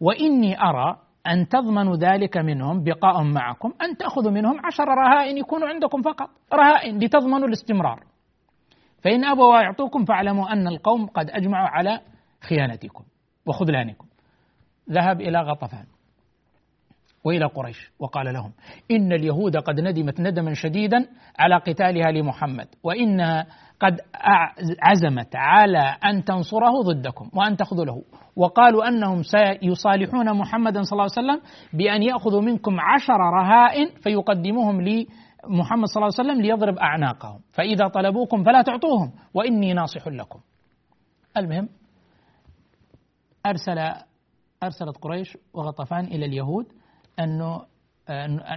وإني 0.00 0.60
أرى 0.60 1.05
أن 1.26 1.48
تضمنوا 1.48 1.96
ذلك 1.96 2.36
منهم 2.36 2.84
بقاءهم 2.84 3.32
معكم 3.32 3.72
أن 3.82 3.96
تأخذوا 3.96 4.30
منهم 4.30 4.60
عشر 4.66 4.84
رهائن 4.84 5.38
يكونوا 5.38 5.68
عندكم 5.68 6.02
فقط. 6.02 6.30
رهائن 6.54 6.98
لتضمنوا 6.98 7.48
الاستمرار. 7.48 8.04
فإن 9.02 9.24
أبوا 9.24 9.60
يعطوكم 9.60 10.04
فاعلموا 10.04 10.52
أن 10.52 10.68
القوم 10.68 11.06
قد 11.06 11.30
أجمعوا 11.30 11.68
على 11.68 12.00
خيانتكم 12.40 13.04
وخذلانكم. 13.46 14.06
ذهب 14.90 15.20
إلى 15.20 15.38
غطفان 15.38 15.86
وإلى 17.26 17.44
قريش 17.44 17.90
وقال 17.98 18.34
لهم 18.34 18.52
إن 18.90 19.12
اليهود 19.12 19.56
قد 19.56 19.80
ندمت 19.80 20.20
ندما 20.20 20.54
شديدا 20.54 21.06
على 21.38 21.56
قتالها 21.56 22.10
لمحمد 22.10 22.66
وإنها 22.82 23.46
قد 23.80 24.00
عزمت 24.82 25.36
على 25.36 25.96
أن 26.04 26.24
تنصره 26.24 26.82
ضدكم 26.82 27.30
وأن 27.34 27.56
تخذله 27.56 28.02
وقالوا 28.36 28.88
أنهم 28.88 29.22
سيصالحون 29.22 30.38
محمدا 30.38 30.82
صلى 30.82 30.92
الله 30.92 31.08
عليه 31.16 31.26
وسلم 31.28 31.40
بأن 31.72 32.02
يأخذوا 32.02 32.42
منكم 32.42 32.80
عشر 32.80 33.16
رهائن 33.16 33.90
فيقدموهم 34.02 34.80
لمحمد 34.80 35.86
صلى 35.86 36.02
الله 36.02 36.14
عليه 36.18 36.30
وسلم 36.30 36.40
ليضرب 36.40 36.78
أعناقهم. 36.78 37.40
فإذا 37.52 37.88
طلبوكم 37.88 38.44
فلا 38.44 38.62
تعطوهم 38.62 39.12
وإني 39.34 39.72
ناصح 39.72 40.08
لكم. 40.08 40.40
المهم 41.36 41.68
أرسل 43.46 43.78
أرسلت 44.62 44.96
قريش 44.96 45.38
وغطفان 45.54 46.04
إلى 46.04 46.26
اليهود 46.26 46.66
أنه 47.20 47.62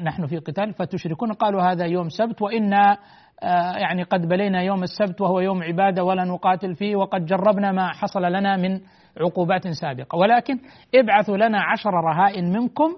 نحن 0.04 0.28
في 0.28 0.38
قتال 0.38 0.74
فتشركون 0.74 1.34
قالوا 1.34 1.62
هذا 1.62 1.86
يوم 1.86 2.10
سبت 2.10 2.42
وإنا 2.42 2.98
آه، 3.44 3.78
يعني 3.78 4.04
قد 4.04 4.28
بلينا 4.28 4.62
يوم 4.62 4.84
السبت 4.84 5.22
وهو 5.22 5.40
يوم 5.40 5.64
عبادة 5.64 6.04
ولا 6.04 6.24
نقاتل 6.24 6.76
فيه 6.76 6.96
وقد 6.96 7.26
جربنا 7.26 7.72
ما 7.72 7.88
حصل 7.88 8.22
لنا 8.22 8.58
من 8.58 8.82
عقوبات 9.18 9.68
سابقة. 9.68 10.18
ولكن 10.18 10.60
ابعثوا 10.96 11.38
لنا 11.38 11.62
عشر 11.62 11.90
رهائن 11.90 12.52
منكم 12.52 12.96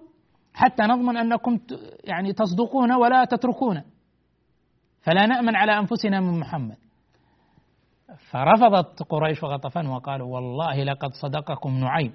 حتى 0.54 0.84
نضمن 0.84 1.18
أنكم 1.18 1.60
يعني 2.04 2.34
تصدقون 2.34 2.92
ولا 2.92 3.26
تتركون. 3.26 3.84
فلا 5.02 5.26
نأمن 5.26 5.56
على 5.56 5.72
أنفسنا 5.72 6.20
من 6.20 6.40
محمد. 6.40 6.78
فرفضت 8.32 9.04
قريش 9.04 9.44
وغطفان 9.44 9.88
وقالوا 9.88 10.34
والله 10.36 10.84
لقد 10.84 11.10
صدقكم 11.14 11.78
نعيم. 11.78 12.14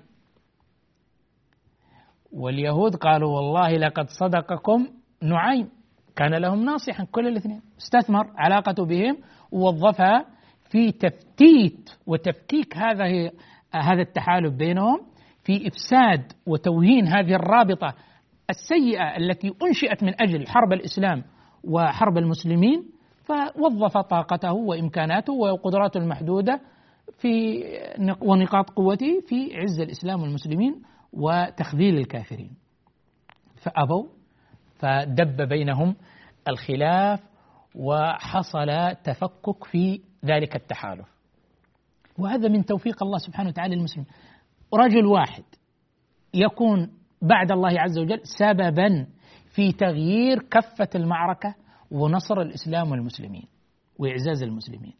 واليهود 2.33 2.97
قالوا 2.97 3.37
والله 3.37 3.77
لقد 3.77 4.09
صدقكم 4.09 4.87
نعيم. 5.23 5.69
كان 6.17 6.35
لهم 6.35 6.65
ناصحا 6.65 7.05
كل 7.05 7.27
الاثنين. 7.27 7.61
استثمر 7.79 8.27
علاقته 8.37 8.85
بهم 8.85 9.17
ووظفها 9.53 10.25
في 10.71 10.93
تفتيت 10.93 11.91
وتفكيك 12.07 12.77
هذا 12.77 13.31
هذا 13.75 14.03
التحالف 14.03 14.55
بينهم 14.55 15.01
في 15.45 15.69
إفساد 15.69 16.33
وتوهين 16.47 17.07
هذه 17.07 17.35
الرابطة 17.35 17.95
السيئة 18.51 19.17
التي 19.17 19.53
أنشئت 19.63 20.05
من 20.05 20.23
أجل 20.23 20.47
حرب 20.47 20.73
الإسلام 20.73 21.25
وحرب 21.65 22.19
المسلمين 22.19 22.85
فوظف 23.25 23.99
طاقته 23.99 24.53
وإمكاناته 24.53 25.33
وقدراته 25.33 25.99
المحدودة 25.99 26.61
في 27.19 27.65
ونقاط 28.21 28.71
قوته 28.71 29.21
في 29.29 29.57
عز 29.57 29.81
الإسلام 29.81 30.23
والمسلمين. 30.23 30.83
وتخذيل 31.13 31.99
الكافرين. 31.99 32.57
فأبوا 33.63 34.07
فدب 34.79 35.49
بينهم 35.49 35.97
الخلاف 36.49 37.21
وحصل 37.75 38.95
تفكك 39.05 39.65
في 39.65 40.01
ذلك 40.25 40.57
التحالف. 40.57 41.09
وهذا 42.19 42.49
من 42.49 42.65
توفيق 42.65 43.03
الله 43.03 43.19
سبحانه 43.19 43.49
وتعالى 43.49 43.77
للمسلمين. 43.77 44.09
رجل 44.75 45.07
واحد 45.07 45.45
يكون 46.35 46.91
بعد 47.23 47.53
الله 47.53 47.81
عز 47.81 47.99
وجل 47.99 48.21
سببا 48.39 49.07
في 49.55 49.73
تغيير 49.73 50.43
كفة 50.43 50.89
المعركة 50.95 51.55
ونصر 51.91 52.41
الإسلام 52.41 52.91
والمسلمين 52.91 53.47
وإعزاز 53.99 54.43
المسلمين. 54.43 54.95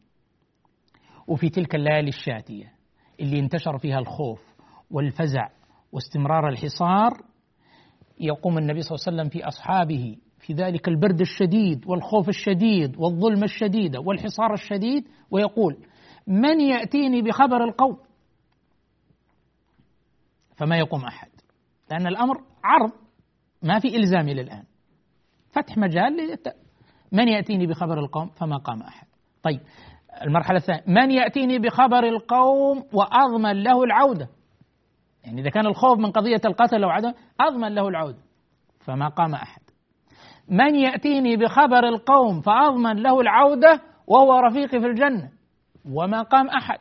وفي 1.27 1.49
تلك 1.49 1.75
الليالي 1.75 2.09
الشاتية 2.09 2.73
اللي 3.21 3.39
انتشر 3.39 3.79
فيها 3.79 3.99
الخوف 3.99 4.41
والفزع 4.91 5.49
واستمرار 5.93 6.49
الحصار 6.49 7.11
يقوم 8.21 8.59
النبي 8.59 8.83
صلى 8.83 8.97
الله 8.97 9.07
عليه 9.07 9.17
وسلم 9.17 9.29
في 9.29 9.49
أصحابه 9.49 10.17
في 10.39 10.53
ذلك 10.53 10.89
البرد 10.89 11.21
الشديد 11.21 11.87
والخوف 11.87 12.29
الشديد 12.29 12.97
والظلم 12.99 13.45
الشديد 13.45 13.97
والحصار 13.97 14.53
الشديد 14.53 15.09
ويقول 15.31 15.77
من 16.27 16.61
يأتيني 16.61 17.23
بخبر 17.23 17.65
القوم؟ 17.65 17.97
فما 20.57 20.79
يقوم 20.79 21.05
أحد 21.05 21.29
لأن 21.91 22.07
الأمر 22.07 22.35
عرض 22.65 22.93
ما 23.63 23.79
في 23.79 23.97
إلزام 23.97 24.29
إلى 24.29 24.41
الآن 24.41 24.65
فتح 25.51 25.79
مجال 25.79 26.39
من 27.13 27.29
يأتيني 27.29 27.67
بخبر 27.67 27.99
القوم؟ 27.99 28.29
فما 28.29 28.57
قام 28.57 28.83
أحد. 28.83 29.07
طيب 29.43 29.61
المرحلة 30.23 30.57
الثانية 30.57 30.83
من 30.87 31.11
يأتيني 31.11 31.59
بخبر 31.59 32.05
القوم 32.09 32.85
وأضمن 32.93 33.63
له 33.63 33.85
العودة؟ 33.85 34.29
يعني 35.27 35.41
إذا 35.41 35.51
كان 35.51 35.67
الخوف 35.67 35.99
من 35.99 36.11
قضية 36.11 36.41
القتل 36.45 36.85
أو 36.85 36.91
عدم 36.91 37.13
أضمن 37.41 37.75
له 37.75 37.89
العودة 37.89 38.19
فما 38.81 39.09
قام 39.09 39.35
أحد. 39.35 39.61
من 40.49 40.75
يأتيني 40.75 41.37
بخبر 41.37 41.89
القوم 41.89 42.41
فأضمن 42.41 43.03
له 43.03 43.21
العودة 43.21 43.81
وهو 44.07 44.39
رفيقي 44.39 44.81
في 44.81 44.87
الجنة 44.87 45.31
وما 45.93 46.23
قام 46.23 46.49
أحد. 46.49 46.79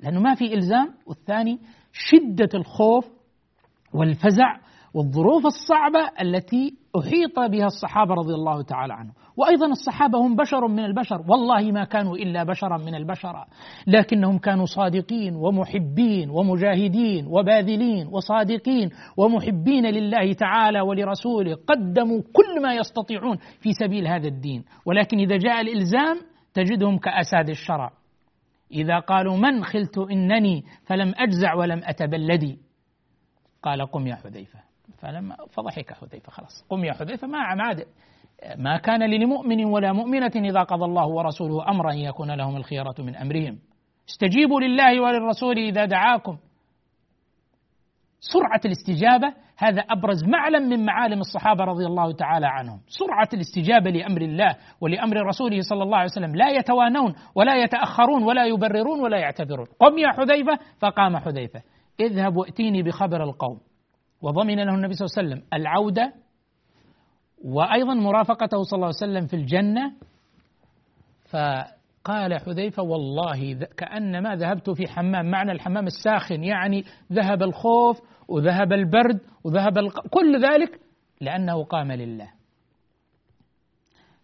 لأنه 0.00 0.20
ما 0.20 0.34
في 0.34 0.54
إلزام 0.54 0.94
والثاني 1.06 1.58
شدة 1.92 2.48
الخوف 2.54 3.06
والفزع 3.94 4.56
والظروف 4.98 5.46
الصعبة 5.46 6.10
التي 6.20 6.74
أحيط 6.98 7.50
بها 7.50 7.66
الصحابة 7.66 8.14
رضي 8.14 8.34
الله 8.34 8.62
تعالى 8.62 8.94
عنهم. 8.94 9.12
وأيضا 9.36 9.66
الصحابة 9.66 10.18
هم 10.18 10.36
بشر 10.36 10.68
من 10.68 10.84
البشر. 10.84 11.24
والله 11.28 11.72
ما 11.72 11.84
كانوا 11.84 12.16
إلا 12.16 12.44
بشرا 12.44 12.76
من 12.78 12.94
البشر. 12.94 13.44
لكنهم 13.86 14.38
كانوا 14.38 14.64
صادقين 14.64 15.34
ومحبين 15.36 16.30
ومجاهدين 16.30 17.26
وباذلين 17.26 18.06
وصادقين 18.06 18.90
ومحبين 19.16 19.86
لله 19.86 20.32
تعالى 20.32 20.80
ولرسوله. 20.80 21.54
قدموا 21.54 22.22
كل 22.32 22.62
ما 22.62 22.74
يستطيعون 22.74 23.36
في 23.36 23.72
سبيل 23.72 24.06
هذا 24.06 24.28
الدين. 24.28 24.64
ولكن 24.86 25.18
إذا 25.18 25.36
جاء 25.36 25.60
الإلزام 25.60 26.20
تجدهم 26.54 26.98
كأساد 26.98 27.48
الشرع. 27.48 27.90
إذا 28.72 28.98
قالوا 28.98 29.36
من 29.36 29.64
خلت 29.64 29.98
إنني 29.98 30.64
فلم 30.86 31.14
أجزع 31.16 31.54
ولم 31.54 31.80
أتبلدي. 31.84 32.58
قال 33.62 33.86
قم 33.86 34.06
يا 34.06 34.14
حذيفة. 34.14 34.67
فلما 34.98 35.36
فضحك 35.50 35.92
حذيفة 35.92 36.30
خلاص. 36.30 36.64
قم 36.70 36.84
يا 36.84 36.92
حذيفة 36.92 37.26
ما 37.26 37.38
عاد 37.38 37.86
ما 38.56 38.76
كان 38.76 39.10
لمؤمن 39.10 39.64
ولا 39.64 39.92
مؤمنة 39.92 40.32
إذا 40.36 40.62
قضى 40.62 40.84
الله 40.84 41.06
ورسوله 41.06 41.68
أمرا 41.68 41.92
أن 41.92 41.98
يكون 41.98 42.30
لهم 42.30 42.56
الخيرة 42.56 42.94
من 42.98 43.16
أمرهم. 43.16 43.58
استجيبوا 44.08 44.60
لله 44.60 45.00
وللرسول 45.00 45.58
إذا 45.58 45.84
دعاكم. 45.84 46.38
سرعة 48.20 48.60
الاستجابة 48.64 49.34
هذا 49.58 49.80
أبرز 49.80 50.24
معلم 50.24 50.68
من 50.68 50.84
معالم 50.84 51.20
الصحابة 51.20 51.64
رضي 51.64 51.86
الله 51.86 52.12
تعالى 52.12 52.46
عنهم. 52.46 52.80
سرعة 52.88 53.28
الاستجابة 53.34 53.90
لأمر 53.90 54.22
الله 54.22 54.56
ولأمر 54.80 55.26
رسوله 55.26 55.60
صلى 55.60 55.82
الله 55.82 55.96
عليه 55.96 56.10
وسلم. 56.10 56.36
لا 56.36 56.48
يتوانون 56.50 57.14
ولا 57.34 57.62
يتأخرون 57.62 58.22
ولا 58.22 58.46
يبررون 58.46 59.00
ولا 59.00 59.18
يعتذرون. 59.18 59.66
قم 59.80 59.98
يا 59.98 60.12
حذيفة 60.12 60.58
فقام 60.78 61.16
حذيفة. 61.16 61.62
اذهب 62.00 62.36
وأتيني 62.36 62.82
بخبر 62.82 63.22
القوم. 63.22 63.60
وضمن 64.22 64.56
له 64.56 64.74
النبي 64.74 64.94
صلى 64.94 65.06
الله 65.06 65.18
عليه 65.18 65.28
وسلم 65.28 65.48
العودة 65.52 66.14
وأيضا 67.44 67.94
مرافقته 67.94 68.62
صلى 68.62 68.76
الله 68.76 68.86
عليه 68.86 69.12
وسلم 69.12 69.26
في 69.26 69.36
الجنة. 69.36 69.92
فقال 71.30 72.40
حذيفة 72.40 72.82
والله 72.82 73.54
كأنما 73.54 74.36
ذهبت 74.36 74.70
في 74.70 74.88
حمام 74.88 75.30
معنى 75.30 75.52
الحمام 75.52 75.86
الساخن 75.86 76.44
يعني 76.44 76.84
ذهب 77.12 77.42
الخوف 77.42 78.00
وذهب 78.28 78.72
البرد 78.72 79.20
وذهب. 79.44 79.74
كل 80.10 80.42
ذلك 80.42 80.80
لأنه 81.20 81.64
قام 81.64 81.92
لله. 81.92 82.32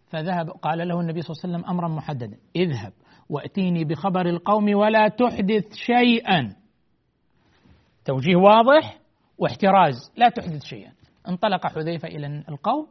فذهب 0.06 0.50
قال 0.50 0.88
له 0.88 1.00
النبي 1.00 1.20
صلى 1.20 1.34
الله 1.34 1.44
عليه 1.44 1.54
وسلم 1.54 1.70
أمرا 1.70 1.88
محددا 1.88 2.38
اذهب 2.56 2.92
وأتيني 3.28 3.84
بخبر 3.84 4.26
القوم 4.26 4.74
ولا 4.74 5.08
تحدث 5.08 5.74
شيئا. 5.74 6.56
توجيه 8.04 8.36
واضح؟ 8.36 9.03
واحتراز 9.38 9.94
لا 10.16 10.28
تحدث 10.28 10.62
شيئا. 10.62 10.92
انطلق 11.28 11.66
حذيفة 11.66 12.08
إلى 12.08 12.44
القوم 12.48 12.86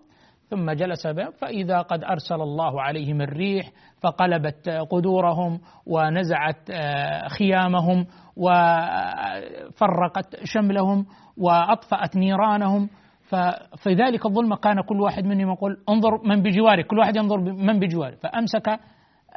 ثم 0.50 0.72
جلس 0.72 1.08
بهم 1.08 1.32
فإذا 1.32 1.82
قد 1.82 2.04
أرسل 2.04 2.36
الله 2.36 2.82
عليهم 2.82 3.22
الريح 3.22 3.70
فقلبت 4.02 4.70
قدورهم 4.70 5.60
ونزعت 5.86 6.70
آه، 6.72 7.28
خيامهم 7.28 8.06
وفرقت 8.38 10.36
شملهم 10.44 11.06
وأطفأت 11.38 12.16
نيرانهم. 12.16 12.90
ففي 13.24 13.94
ذلك 13.94 14.26
الظلمة 14.26 14.56
كان 14.56 14.82
كل 14.82 15.02
واحد 15.02 15.26
منهم 15.26 15.52
يقول 15.52 15.78
انظر 15.90 16.28
من 16.28 16.42
بجواري 16.42 16.84
كل 16.84 17.00
واحد 17.00 17.16
ينظر 17.16 17.38
من 17.40 17.80
بجواري 17.80 18.16
فأمسك 18.16 18.68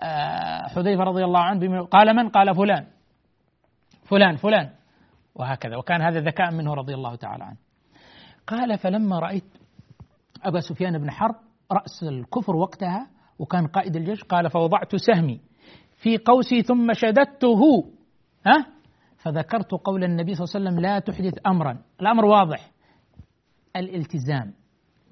آه، 0.03 0.69
حذيفة 0.69 1.05
رضي 1.05 1.25
الله 1.25 1.40
عنه 1.40 1.85
قال 1.85 2.16
من؟ 2.16 2.29
قال 2.29 2.55
فلان. 2.55 2.87
فلان 4.05 4.37
فلان. 4.37 4.71
وهكذا. 5.37 5.77
وكان 5.77 6.03
هذا 6.03 6.20
ذكاء 6.20 6.53
منه 6.53 6.75
رضي 6.75 6.94
الله 6.94 7.14
تعالى 7.14 7.44
عنه. 7.44 7.57
قال 8.46 8.79
فلما 8.79 9.18
رأيت 9.18 9.44
أبا 10.42 10.61
سفيان 10.61 10.99
بن 10.99 11.11
حرب 11.11 11.35
رأس 11.72 12.03
الكفر 12.03 12.57
وقتها 12.57 13.11
وكان 13.38 13.66
قائد 13.66 13.96
الجيش 13.96 14.25
قال 14.25 14.51
فوضعت 14.51 14.96
سهمي 14.96 15.40
في 15.96 16.18
قوسي 16.18 16.62
ثم 16.62 16.92
شددته. 16.92 17.85
ها؟ 18.46 18.66
فذكرت 19.18 19.70
قول 19.70 20.05
النبي 20.05 20.35
صلى 20.35 20.44
الله 20.44 20.55
عليه 20.55 20.64
وسلم 20.66 20.81
لا 20.81 20.99
تحدث 20.99 21.46
أمرا. 21.46 21.79
الأمر 22.01 22.25
واضح. 22.25 22.70
الالتزام 23.77 24.53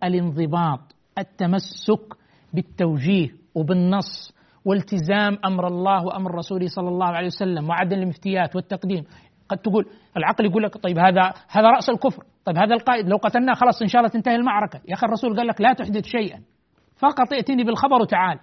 الانضباط 0.05 0.81
التمسك 1.19 2.17
بالتوجيه 2.53 3.29
وبالنص 3.55 4.35
والتزام 4.65 5.39
أمر 5.45 5.67
الله 5.67 6.05
وأمر 6.05 6.35
رسوله 6.35 6.67
صلى 6.67 6.89
الله 6.89 7.07
عليه 7.07 7.27
وسلم 7.27 7.69
وعدم 7.69 7.97
المفتيات 7.97 8.57
والتقديم. 8.57 9.05
قد 9.49 9.59
تقول 9.59 9.87
العقل 10.17 10.45
يقول 10.45 10.63
لك 10.63 10.77
طيب 10.77 10.99
هذا 10.99 11.33
هذا 11.49 11.71
رأس 11.71 11.89
الكفر. 11.89 12.25
طيب 12.45 12.59
هذا 12.59 12.75
القائد 12.75 13.09
لو 13.09 13.17
قتلناه 13.17 13.55
خلاص 13.55 13.83
إن 13.83 13.89
شاء 13.89 14.01
الله 14.01 14.13
تنتهي 14.13 14.35
المعركة. 14.35 14.81
يا 14.89 14.95
أخي 14.95 15.07
الرسول 15.07 15.37
قال 15.37 15.47
لك 15.47 15.61
لا 15.61 15.73
تحدث 15.73 16.05
شيئا. 16.05 16.41
فقط 16.97 17.33
ائتني 17.33 17.65
بالخبر 17.65 18.03
وتعال. 18.03 18.39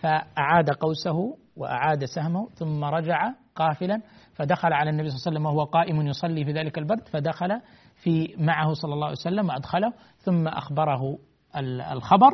فأعاد 0.00 0.70
قوسه 0.70 1.36
وأعاد 1.56 2.04
سهمه 2.04 2.48
ثم 2.54 2.84
رجع 2.84 3.32
قافلا 3.56 4.00
فدخل 4.34 4.72
على 4.72 4.90
النبي 4.90 5.08
صلى 5.08 5.16
الله 5.16 5.26
عليه 5.26 5.36
وسلم 5.36 5.46
وهو 5.46 5.64
قائم 5.64 6.06
يصلي 6.06 6.44
في 6.44 6.52
ذلك 6.52 6.78
البرد 6.78 7.08
فدخل 7.08 7.60
في 8.02 8.34
معه 8.38 8.72
صلى 8.72 8.94
الله 8.94 9.06
عليه 9.06 9.16
وسلم 9.16 9.48
وأدخله 9.48 9.92
ثم 10.18 10.48
أخبره 10.48 11.18
الخبر 11.92 12.30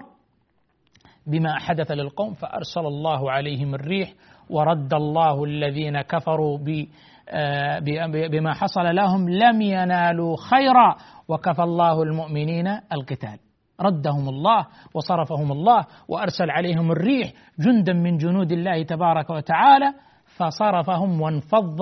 بما 1.27 1.59
حدث 1.59 1.91
للقوم 1.91 2.35
فأرسل 2.35 2.81
الله 2.81 3.31
عليهم 3.31 3.75
الريح 3.75 4.13
ورد 4.51 4.95
الله 4.95 5.45
الذين 5.45 6.01
كفروا 6.01 6.59
بما 8.33 8.55
حصل 8.55 8.95
لهم 8.95 9.29
لم 9.29 9.63
ينالوا 9.63 10.37
خيرا 10.37 10.97
وكفى 11.29 11.63
الله 11.63 12.03
المؤمنين 12.03 12.67
القتال. 12.93 13.39
ردهم 13.81 14.29
الله 14.29 14.67
وصرفهم 14.95 15.53
الله 15.53 15.85
وأرسل 16.09 16.51
عليهم 16.51 16.93
الريح 16.93 17.33
جندا 17.59 17.93
من 17.93 18.17
جنود 18.17 18.53
الله 18.53 18.83
تبارك 18.83 19.31
وتعالى 19.31 19.95
فصرفهم 20.37 21.21
وانفض 21.21 21.81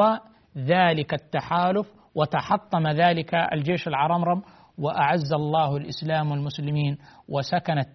ذلك 0.57 1.15
التحالف 1.15 1.87
وتحطم 2.15 2.89
ذلك 2.89 3.35
الجيش 3.35 3.89
العرمرم 3.89 4.43
وأعز 4.79 5.33
الله 5.33 5.77
الإسلام 5.77 6.31
والمسلمين 6.31 6.99
وسكنت 7.29 7.91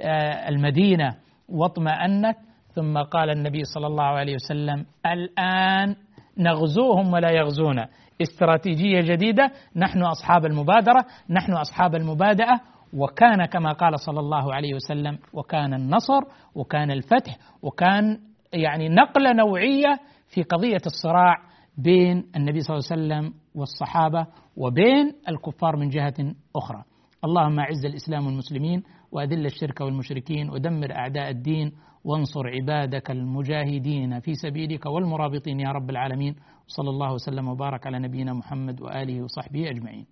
آه، 0.00 0.48
المدينة 0.48 1.16
واطمأنت. 1.48 2.36
ثم 2.74 2.98
قال 2.98 3.30
النبي 3.30 3.64
صلى 3.64 3.86
الله 3.86 4.04
عليه 4.04 4.34
وسلم 4.34 4.86
الآن 5.06 5.96
نغزوهم 6.38 7.12
ولا 7.12 7.30
يغزونا 7.30 7.88
استراتيجية 8.22 9.00
جديدة. 9.00 9.50
نحن 9.76 10.02
أصحاب 10.02 10.46
المبادرة. 10.46 11.04
نحن 11.30 11.52
أصحاب 11.52 11.94
المبادئة. 11.94 12.60
وكان 12.94 13.44
كما 13.44 13.72
قال 13.72 14.00
صلى 14.00 14.20
الله 14.20 14.54
عليه 14.54 14.74
وسلم 14.74 15.18
وكان 15.32 15.74
النصر 15.74 16.20
وكان 16.54 16.90
الفتح 16.90 17.36
وكان 17.62 18.18
يعني 18.52 18.88
نقلة 18.88 19.32
نوعية 19.32 20.00
في 20.28 20.42
قضية 20.42 20.80
الصراع 20.86 21.36
بين 21.78 22.24
النبي 22.36 22.60
صلى 22.60 22.76
الله 22.76 22.86
عليه 22.90 23.02
وسلم 23.02 23.34
والصحابة 23.54 24.26
وبين 24.56 25.12
الكفار 25.28 25.76
من 25.76 25.88
جهة 25.88 26.14
أخرى. 26.56 26.82
اللهم 27.24 27.60
أعز 27.60 27.84
الإسلام 27.84 28.26
والمسلمين 28.26 28.82
وأذل 29.12 29.46
الشرك 29.46 29.80
والمشركين 29.80 30.50
ودمر 30.50 30.92
أعداء 30.92 31.30
الدين 31.30 31.72
وانصر 32.04 32.48
عبادك 32.48 33.10
المجاهدين 33.10 34.20
في 34.20 34.34
سبيلك 34.34 34.86
والمرابطين 34.86 35.60
يا 35.60 35.70
رب 35.70 35.90
العالمين. 35.90 36.34
صلى 36.76 36.90
الله 36.90 37.12
وسلم 37.12 37.48
وبارك 37.48 37.86
على 37.86 37.98
نبينا 37.98 38.32
محمد 38.32 38.80
وآله 38.82 39.22
وصحبه 39.22 39.70
أجمعين. 39.70 40.06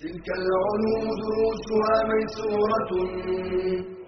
تلك 0.00 0.26
العلوم 0.40 1.06
دروسها 1.22 1.94
ميسورة 2.10 2.90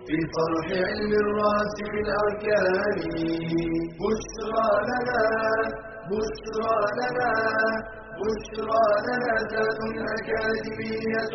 في 0.07 0.19
فرح 0.35 0.67
علم 0.89 1.13
الراسخ 1.25 1.91
الأركان. 2.05 2.99
بشرى 4.03 4.69
لنا 4.91 5.23
بشرى 6.11 6.77
لنا 7.01 7.33
بشرى 8.21 8.85
لنا 9.07 9.35
ذات 9.53 9.81
أكاديمية. 10.17 11.35